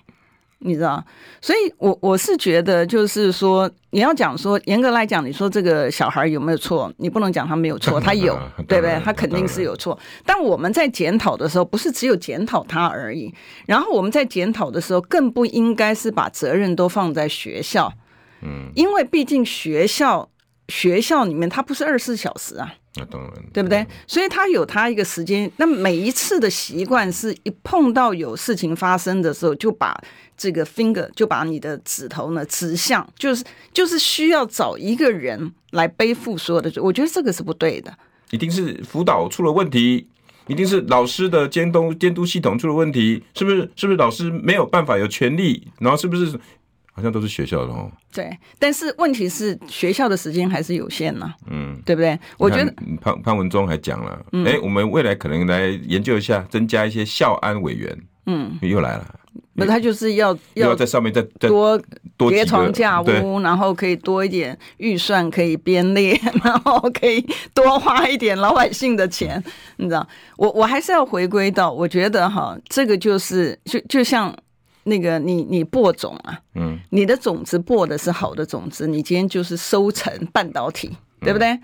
[0.63, 1.03] 你知道，
[1.41, 6.91] 所以我我是觉得，就是说，你要讲说，严格来讲，你说这个小孩有没有错？
[6.97, 8.37] 你不能讲他没有错，他有，
[8.67, 8.99] 对不对？
[9.03, 9.97] 他肯定是有错。
[10.25, 13.33] 但我们在检讨的时候，不是只有检讨他而已，
[13.65, 17.91] 然后我们在检讨的时候，更不应该是把责任都放在学校。
[18.41, 20.29] 嗯，因为毕竟学校
[20.73, 23.85] 学校里面它不是二十四小时啊，那当然，对不对？
[24.07, 25.49] 所以他有他一个时间。
[25.57, 29.95] 那每一次的习惯是一碰到有事情发生的时候，就把
[30.35, 36.81] 这个 finger 就把你的指头呢指向，就是就是需要找一个人来背负所有的罪。
[36.81, 37.95] 我觉得这个是不对的，
[38.31, 40.07] 一定是辅导出了问题，
[40.47, 43.69] 一定是老师的监督监督系统出了问题，是不是？
[43.75, 45.67] 是不是老师没有办法有权利？
[45.77, 46.39] 然后是不是？
[46.93, 47.91] 好像都是学校的哦。
[48.13, 51.33] 对，但是问题是学校的时间还是有限呢。
[51.49, 52.17] 嗯，对不对？
[52.37, 57.97] 我觉得潘潘文忠还讲了，哎，我们未来可能来研究一下，增加一些校安委员。
[58.27, 59.19] 嗯，又来了。
[59.55, 61.79] 那他就是要要在上面再多
[62.17, 67.23] 多叠床架屋，然后可以多一点预算，可以编列， 然后可以
[67.53, 69.43] 多花一点老百姓的钱。
[69.77, 74.35] 你知道，我我还是要回归到，我觉得哈，这个就是就就像。
[74.83, 81.47] 那个你你播种啊，嗯，你的种子播的是好的种子，你今天就是收成半导体，对不对？
[81.49, 81.61] 嗯、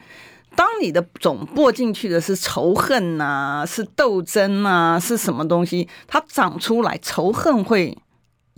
[0.55, 5.87] 当你的种播进去的是仇恨呐、啊，是斗争呐、啊，是什么东西？
[6.07, 7.97] 它长出来仇恨会。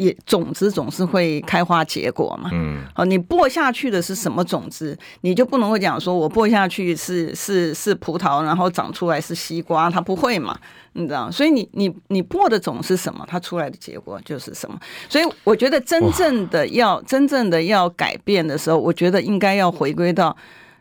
[0.02, 10.58] 也种子总是会开花结果嘛，嗯，好，你播下去的是什么种子，你就不能够讲说，我播下去是是是葡萄，然后长出来是西瓜，它不会嘛，
[10.94, 11.30] 你知道？
[11.30, 14.80] 所以你你你播的种是什么，它出来的结果就是什么。
[15.08, 20.36] 所以我觉得真正的要真正的要改变的时候，我觉得应该要回归到，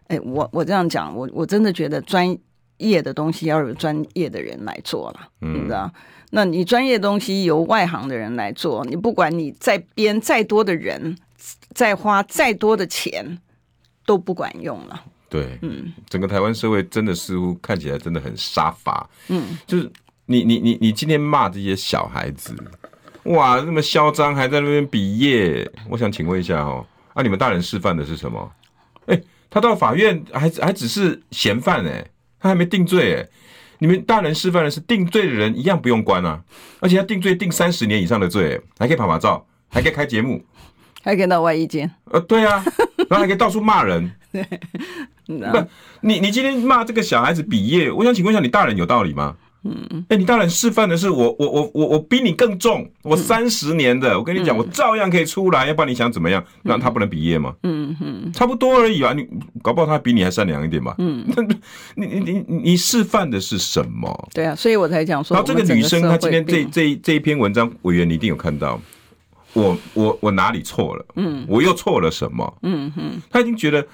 [0.06, 2.34] 哎，我我这样讲，我我真的觉得专
[2.80, 5.92] 业的东西要有专业的人来做了，你知道？
[6.32, 11.16] 那你专业东西由外行的人来做，你不管你再编再多的人，
[11.74, 13.38] 再花再多的钱，
[14.06, 15.04] 都不管用了。
[15.28, 19.08] 对，嗯，整个台湾社会真的似乎看起来真的很杀伐。
[19.28, 19.90] 嗯，就是
[20.26, 22.54] 你你你你今天骂这些小孩子，
[23.24, 25.70] 哇，那么嚣张，还在那边比耶。
[25.88, 28.52] 我想请问一下哦，啊，你们大人示范的是什么？
[29.06, 32.06] 哎，他到法院还还只是嫌犯哎，
[32.40, 33.28] 他还没定罪哎。
[33.82, 36.42] 你们大人示范的是定罪的人一样不用关啊，
[36.80, 40.44] 而且要定罪定三十年以上的罪，还可以拍拍照，还可以开节目，
[41.02, 41.90] 还可以到外衣间。
[42.10, 42.62] 呃，对啊，
[43.08, 44.12] 然后还可以到处骂人。
[44.32, 44.42] 对
[45.26, 45.66] 不，
[46.02, 49.36] 你你今天骂这个小孩子比耶，我想请问一下，你大人有道理吗？
[49.62, 56.42] 嗯，哎，你当然示范的是我，我，我，我，我比你更重，我三十年的，我跟你讲，我照样可以出来，要不然你想怎么样？
[56.62, 57.54] 那他不能毕业吗？
[57.62, 59.26] 嗯嗯，差不多而已啊，你
[59.62, 60.94] 搞不好他比你还善良一点吧？
[60.98, 61.26] 嗯，
[61.94, 64.28] 你你你你示范的是什么？
[64.32, 68.80] 对啊，所以我才讲说，然后这个女生她今天这这这一篇文章，委员你一定有看到，
[69.52, 71.04] 我我我哪里错了？
[71.16, 72.58] 嗯，我又错了什么？
[72.62, 73.86] 嗯哼，她已经觉得。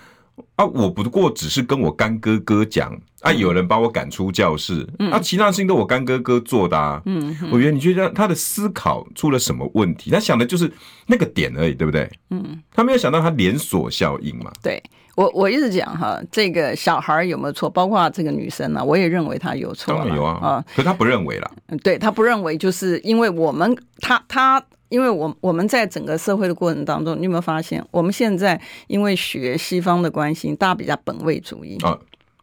[0.56, 7.00] 啊，我不过只是跟我干哥哥讲啊，有人把我赶出教室，嗯、啊，其他事情都我干哥哥做的啊。
[7.06, 10.10] 嗯，我觉得你觉得他的思考出了什么问题？
[10.10, 10.70] 他想的就是
[11.06, 12.10] 那个点而已，对不对？
[12.30, 14.50] 嗯，他没有想到他连锁效应嘛。
[14.62, 14.82] 对
[15.14, 17.68] 我，我一直讲哈，这个小孩有没有错？
[17.68, 19.94] 包括这个女生呢、啊，我也认为她有错。
[19.94, 21.50] 当然有啊，啊，可他不认为啦。
[21.68, 24.62] 嗯，对他不认为，就是因为我们他他。
[24.88, 31.98] 因为我我们在整个社会的过程当中，你有没有发现，我们现在因为学西方的关系，大家比较本位主义啊，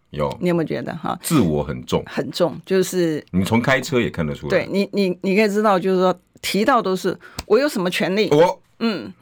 [0.09, 1.17] 有，你有没有觉得哈？
[1.21, 4.49] 自我很重，很重，就是你从开车也看得出来。
[4.49, 9.13] 对你，你你可以知道，就是说提到都是我有什么权利，我嗯，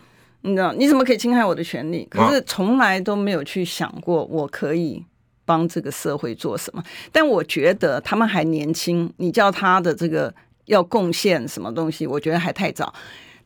[0.41, 2.07] 你知道你怎么可以侵害我的权利？
[2.09, 5.05] 可是从来都没有去想过我可以
[5.45, 6.83] 帮这个社会做什么。
[7.11, 10.33] 但我觉得他们还年轻，你叫他的这个。
[10.71, 12.07] 要贡献什么东西？
[12.07, 12.93] 我觉得还太早。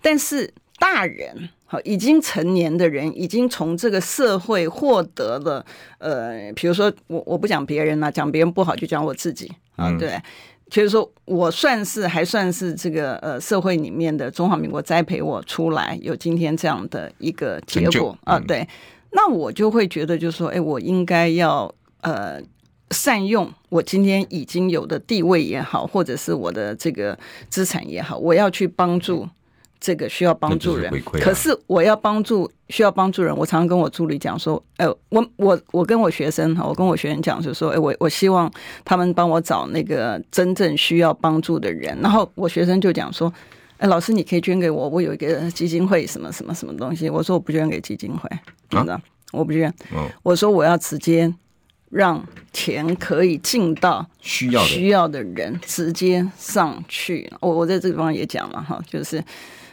[0.01, 5.65] 但是大人，好，已经成年的人，已经从这个社会获得了，
[5.97, 10.21] 呃，比如说我我不讲别人了，讲别人不好就讲我自己啊，对，
[10.69, 18.67] 就是说我算是还算是这个呃社会里面的中华民国栽培我出来，有今天这样的一个结果啊，对，
[19.11, 22.39] 那我就会觉得就是说，哎，我应该要呃。
[22.91, 27.17] 善用我今天已经有的地位也好，或者是我的这个
[27.49, 29.27] 资产也好，我要去帮助
[29.79, 30.91] 这个需要帮助人。
[31.03, 38.49] 可是我要帮助需要帮助人，我常常跟我助理讲说：“哎，我我我跟我学生哈，我跟我学生讲就是说，哎，我我希望
[38.83, 41.97] 他们帮我找那个真正需要帮助的人。
[42.01, 43.33] 然后我学生就讲说：
[43.77, 47.09] 哎，老师你可以捐给我，我有一个基金会，什么什么什么东西。
[47.09, 48.29] 我说我不捐给基金会，
[48.69, 49.73] 真的，啊，我不捐。
[50.23, 51.33] 我说我要直接。”
[51.95, 52.21] 让
[52.51, 57.31] 钱可以进到需要需要的人直接上去。
[57.39, 59.23] 我我在这个地方也讲了哈，就是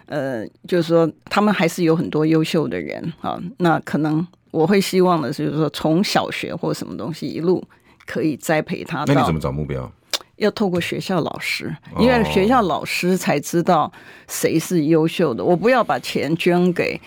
[0.06, 3.36] 呃，就是说他们还是有很多优秀的人啊。
[3.58, 7.60] 那可能我会希望的是，就是说从小学或什么东西一路
[8.06, 9.02] 可以栽培他。
[9.08, 9.90] 那你怎么找目标？
[10.36, 13.92] 要透过学校老师，因为学校老师才知道
[14.28, 15.42] 谁是优秀的。
[15.44, 17.00] 我不要把钱捐给。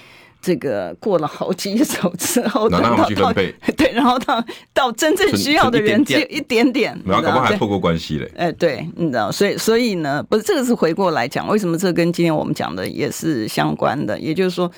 [0.45, 8.31] 这个过了好几手之后，然后去分配， 对，然后到到真正需要的人只有一点点，然后可能还透过关系嘞。
[8.37, 14.19] 哎，对，你知道，所以所以呢，不是这个是回过来讲，为什么这跟今天我们讲的也是相关的？
[14.19, 14.71] 也就是说，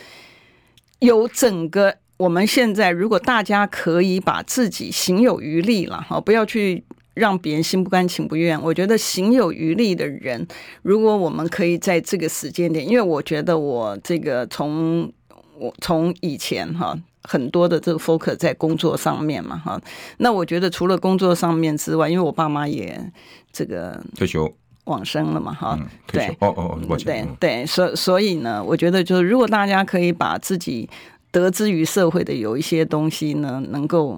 [0.99, 6.81] 有整个我们现在，如果大家可以把自己行有余力了哈，不要去
[7.13, 8.57] 让别人心不甘情不愿。
[8.63, 10.47] 我觉得行有余力的人，
[10.81, 15.11] 如果我们可以在这个时间点，因为我觉得我这个从。
[15.59, 19.81] 我从以前哈很多的这个 focus 在工作上面嘛哈，
[20.17, 23.11] 那我觉得除了工作上面之外，因为我爸妈也
[23.51, 24.53] 这个退休。
[24.85, 25.77] 往生了嘛哈，
[26.09, 26.27] 对。
[26.39, 30.89] 哦哦哦，对对，所所以呢，我觉得就是如果大家可以把自己
[31.29, 34.17] 得之于社会的有一些东西呢，能够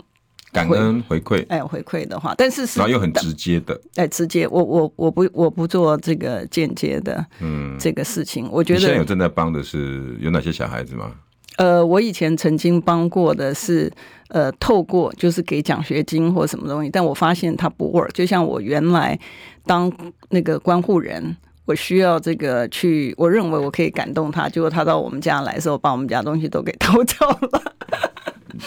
[0.52, 7.76] 感恩回馈，哎回馈的话，但是是然后又很直接的，哎直接，我我我不我不做这个间接的嗯。
[7.80, 11.12] 这个事情，我觉得现在有正在帮的是有哪些小孩子吗？
[11.60, 13.92] 呃，我以前曾经帮过的是，
[14.30, 18.10] 呃，透过就是给奖学金或什么东西，但我发现它不 work。
[18.14, 19.20] 就像我原来
[19.66, 19.92] 当
[20.30, 21.36] 那个关护人，
[21.66, 27.62] 我需要这个去，我认为我可以感动他，结果他到我们家来的时候，把我们家东西都给偷走了。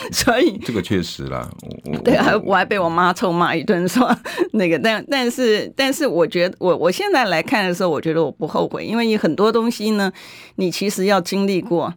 [0.13, 1.49] 所以这个确实啦，
[2.05, 4.15] 对啊，我还被我妈臭骂一顿，说
[4.53, 10.13] 那个，但但是但是，我觉得我我现在来看的时候，我觉得我不后悔，因为你很多东西呢，
[10.57, 11.95] 你其实要经历过。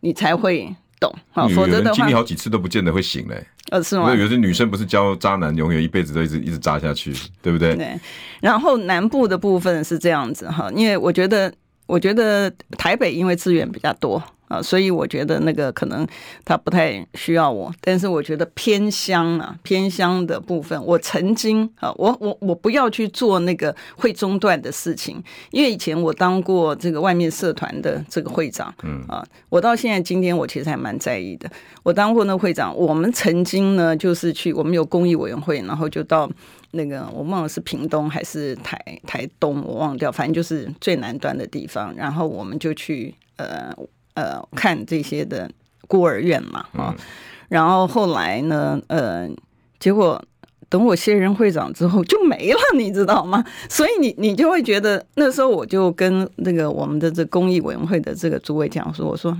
[0.00, 3.46] 你才会懂，好，否则的话，经历好几次都不见得会醒嘞。
[3.70, 4.14] 呃，是吗？
[4.14, 7.76] 有些女生不是教渣男，永远一辈子都一直一直渣下去，对不对？
[7.76, 7.98] 对。
[8.40, 11.52] 然后南部的部分是这样子哈，因为我觉得，
[11.86, 14.22] 我觉得台北因为资源比较多。
[14.50, 16.04] 啊，所以我觉得那个可能
[16.44, 25.22] 他不太需要我，但是我觉得偏乡啊，偏乡的部分，我曾经啊，我我我不要去做那个会中断的事情，
[25.52, 31.48] 因为以前我当过这个外面社团的这个会长，嗯啊，我到现在今天我其实还蛮在意的，
[31.84, 36.28] 我当过那个会长，我们曾经呢就是去，我们有公益委员会，然后就到
[36.72, 38.76] 那个我忘了是屏东还是台
[39.06, 43.72] 台东，我忘掉，反正就是最南端的地方，然后我们就去呃。
[44.14, 45.50] 呃，看这些的
[45.86, 46.96] 孤儿院嘛，啊、嗯，
[47.48, 49.28] 然后后来呢，呃，
[49.78, 50.22] 结果
[50.68, 53.44] 等我卸任会长之后就没了，你知道吗？
[53.68, 59.36] 所以你你就会觉得那时候我就跟那个我们的这公益委员会的这个主委讲说，我说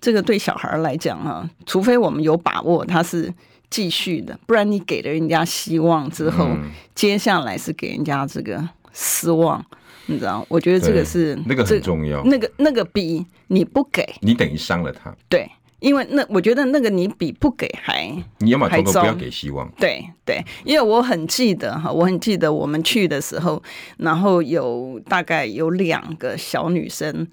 [0.00, 3.32] 这个对小孩来讲啊，除非我们有把握他是
[3.70, 9.64] 继续的，不然你给了人家希望之后，嗯、接下来是给人家这个失望，
[10.06, 10.44] 你知道？
[10.48, 15.50] 我觉得这个是那个很重要，那个那个比你不给你等于伤了他，对。
[15.78, 19.70] 因为那我觉得那个你比不给还，你要么从头不要给希望。
[19.78, 23.62] 对对，因为我很记得哈，我很记得我们去的时候，
[23.98, 27.28] 然后有大概有两个小女生，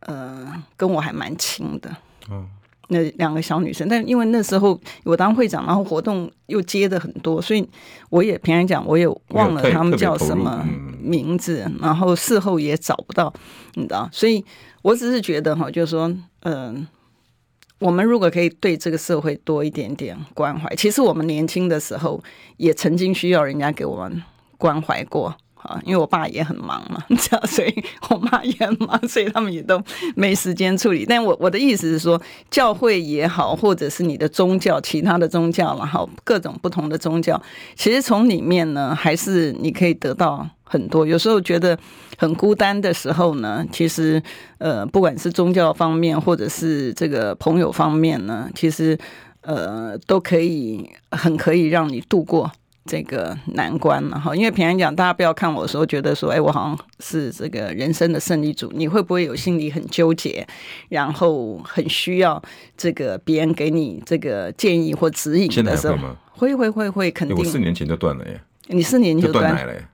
[0.00, 1.90] 呃，跟我还蛮亲的。
[2.30, 2.48] 嗯，
[2.90, 7.68] 那两个小女生，但因为那时候我当会长，然后活动又接的很多，所以
[8.10, 10.64] 我也平常讲，我也忘了他们叫什么
[11.00, 13.32] 名字，然后事后也找不到，
[13.74, 14.44] 你知道，所以
[14.82, 16.08] 我只是觉得哈，就是说，
[16.42, 16.86] 嗯、呃。
[17.80, 22.22] 我们如果可以对这个社会多一点点关怀，其实我们年轻的时候
[22.58, 24.22] 也曾经需要人家给我们
[24.58, 25.80] 关怀过啊。
[25.84, 29.82] 因为我爸也很忙嘛， 这样，所以我妈也很忙，所以他们也都
[30.14, 31.04] 没时间处理。
[31.06, 37.40] 但我我的意思是说，教会也好，或者是你的宗教，其他的宗教，然后各种不同的宗教，
[37.74, 41.06] 其实从里面呢，还是你可以得到很多。
[41.06, 41.78] 有时候觉得。
[42.18, 44.22] 很孤单的时候呢，其实
[44.58, 48.98] 呃，不管是宗教方面，或者是这个朋友方面呢，其实
[49.40, 52.52] 呃，都可以很可以让你度过
[52.90, 54.34] 这个难关了哈。
[54.34, 60.44] 因为平常讲，大家不要看我的时候觉得说，哎，我好像是这个人生的胜利组，你会不会有心里很纠结，
[60.88, 62.42] 然后很需要
[62.76, 65.96] 这个别人给你这个建议或指引的时候？
[66.32, 67.36] 会会会会肯定。
[67.36, 69.86] 我四年前就断了耶，你四年前就断奶了耶。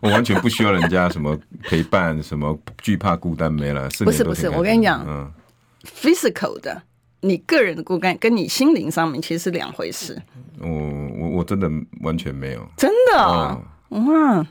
[0.00, 3.88] 我完全不需要人家什么陪伴，什么惧怕孤单没了。
[4.04, 5.30] 不是不是，我跟你讲，嗯
[5.84, 6.80] ，physical 的，
[7.20, 10.20] 你个人的骨干跟你心灵上面其实是两回事。
[10.60, 11.68] 我我我真的
[12.02, 13.58] 完全没有，真的啊，
[13.90, 14.46] 哇。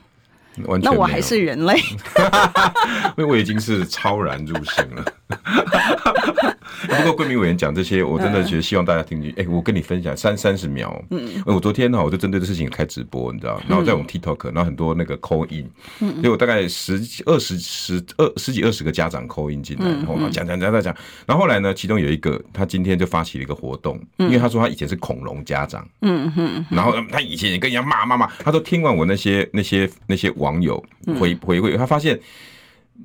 [0.82, 1.78] 那我还是人类，
[3.16, 5.04] 因为我已经是超然入性了。
[6.86, 9.40] 不过，桂民委员讲这些，我真的觉得希望大家听进去。
[9.40, 11.00] 哎、欸，我跟你分享三三十秒。
[11.10, 20.96] 嗯，我昨天呢，我就针对这事情开直播，你知道，然后在我们 TikTok，然后很多那个 call in，所以我大概十几、二十、十二十几、二十个家长 call in 进来，然后讲讲讲讲讲。
[21.26, 30.48] 然后后来呢，其中有一个，他今天就发起了一个活动，因为他说他以前是恐龙家长，嗯嗯，然后他以前也跟人家骂骂骂，他说听完我那些那些那些网。
[30.48, 30.82] 网友
[31.20, 32.18] 回回馈，他发现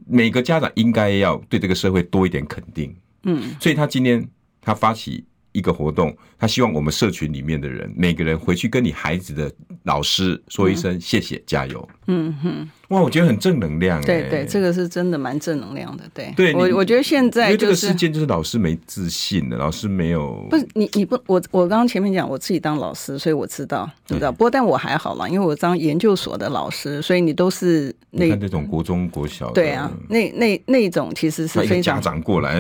[0.08, 4.28] 每个家长应该要对这个社会多一点肯定，嗯，所以他今天
[4.62, 9.52] 他发起一个活动，他希望我们社群里面的人每个人回去跟你孩子的
[9.84, 12.70] 老师说一声谢谢，加油，嗯哼。
[12.90, 14.00] 哇，我觉得很正能量。
[14.04, 16.04] 对对，这个是真的蛮正能量的。
[16.14, 20.46] 对，对我我觉得现在、就是、因为这个事件就是老师没自信了，老师没有。
[20.48, 24.32] 不是你你不我我刚刚前面讲我自己当老师，所以我知道你知道。
[24.32, 29.54] 不过但我还好啦，因为我当研究所的老师，所以你都是那看这种国中国小的。
[29.54, 32.60] 对啊，那那那种其实是非常家长过来，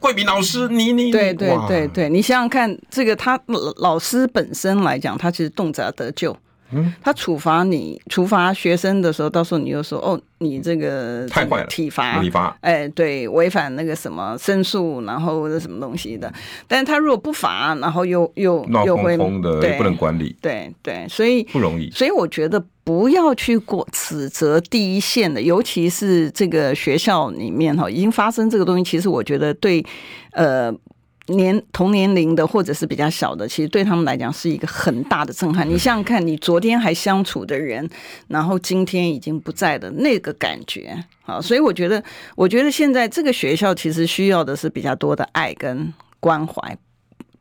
[0.00, 3.40] 桂明老师，你你对对对对，你想想看，这个他
[3.78, 6.36] 老师本身来讲，他其实动辄得咎。
[6.70, 16.32] 嗯，他处罚你，处罚学生的时候，到时候你又说哦，你这个太坏了，体罚，体罚，哎，对，违反那个什么申诉，然后那什么东西的。
[16.66, 21.90] 但是他如果不罚，然后又又又会的，对，不能管理，对对，所以不容易。
[21.90, 29.84] 所以我觉得不要去过指责第一线的，尤其是这个学校里面哈，已经发生这个东西，其实我觉得对，
[30.32, 30.74] 呃。
[31.28, 35.68] 年同年龄的或者是比较小的，其实对他们来讲是一个很大的震撼。
[35.68, 37.88] 你想想看，你昨天还相处的人，
[38.28, 42.02] 然后今天已经不在的那个感觉啊，所以我觉得，
[42.34, 46.76] 我觉得现在这个学校其实需要的是比较多的爱跟关怀，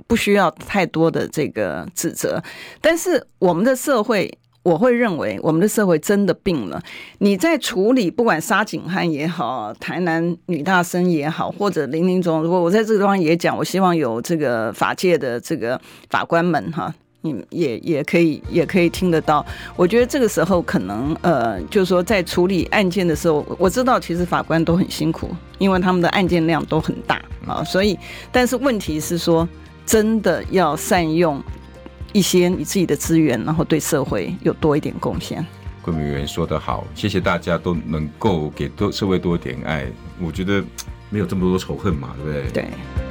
[0.05, 2.43] 不需要太多的这个指责。
[2.81, 4.37] 但是我们的社会。
[4.67, 6.83] 我会认为我们的社会真的病了。
[7.19, 19.45] 你在处理不管沙井汉也好，台南女大生也好，或者林林总，如果我在这个地方也讲，我希望有这个法界的这个法官们哈，你也也可以也可以听得到。
[19.77, 27.63] 我觉得这个时候可能呃，就是说在处理案件的时候，我知道其实法官都很辛苦，因为他们的案件量都很大啊。
[27.63, 27.97] 所以，
[28.33, 29.47] 但是问题是说，
[29.85, 31.41] 真的要善用。
[32.13, 35.45] 一些你自己的资源，然后对社会有多一点贡献。
[35.81, 39.85] 桂民委员说得好，谢谢大家都能够给多社会多一点爱。
[40.19, 40.63] 我觉得
[41.09, 42.63] 没有这么多仇恨嘛，对不对？
[42.63, 43.06] 对。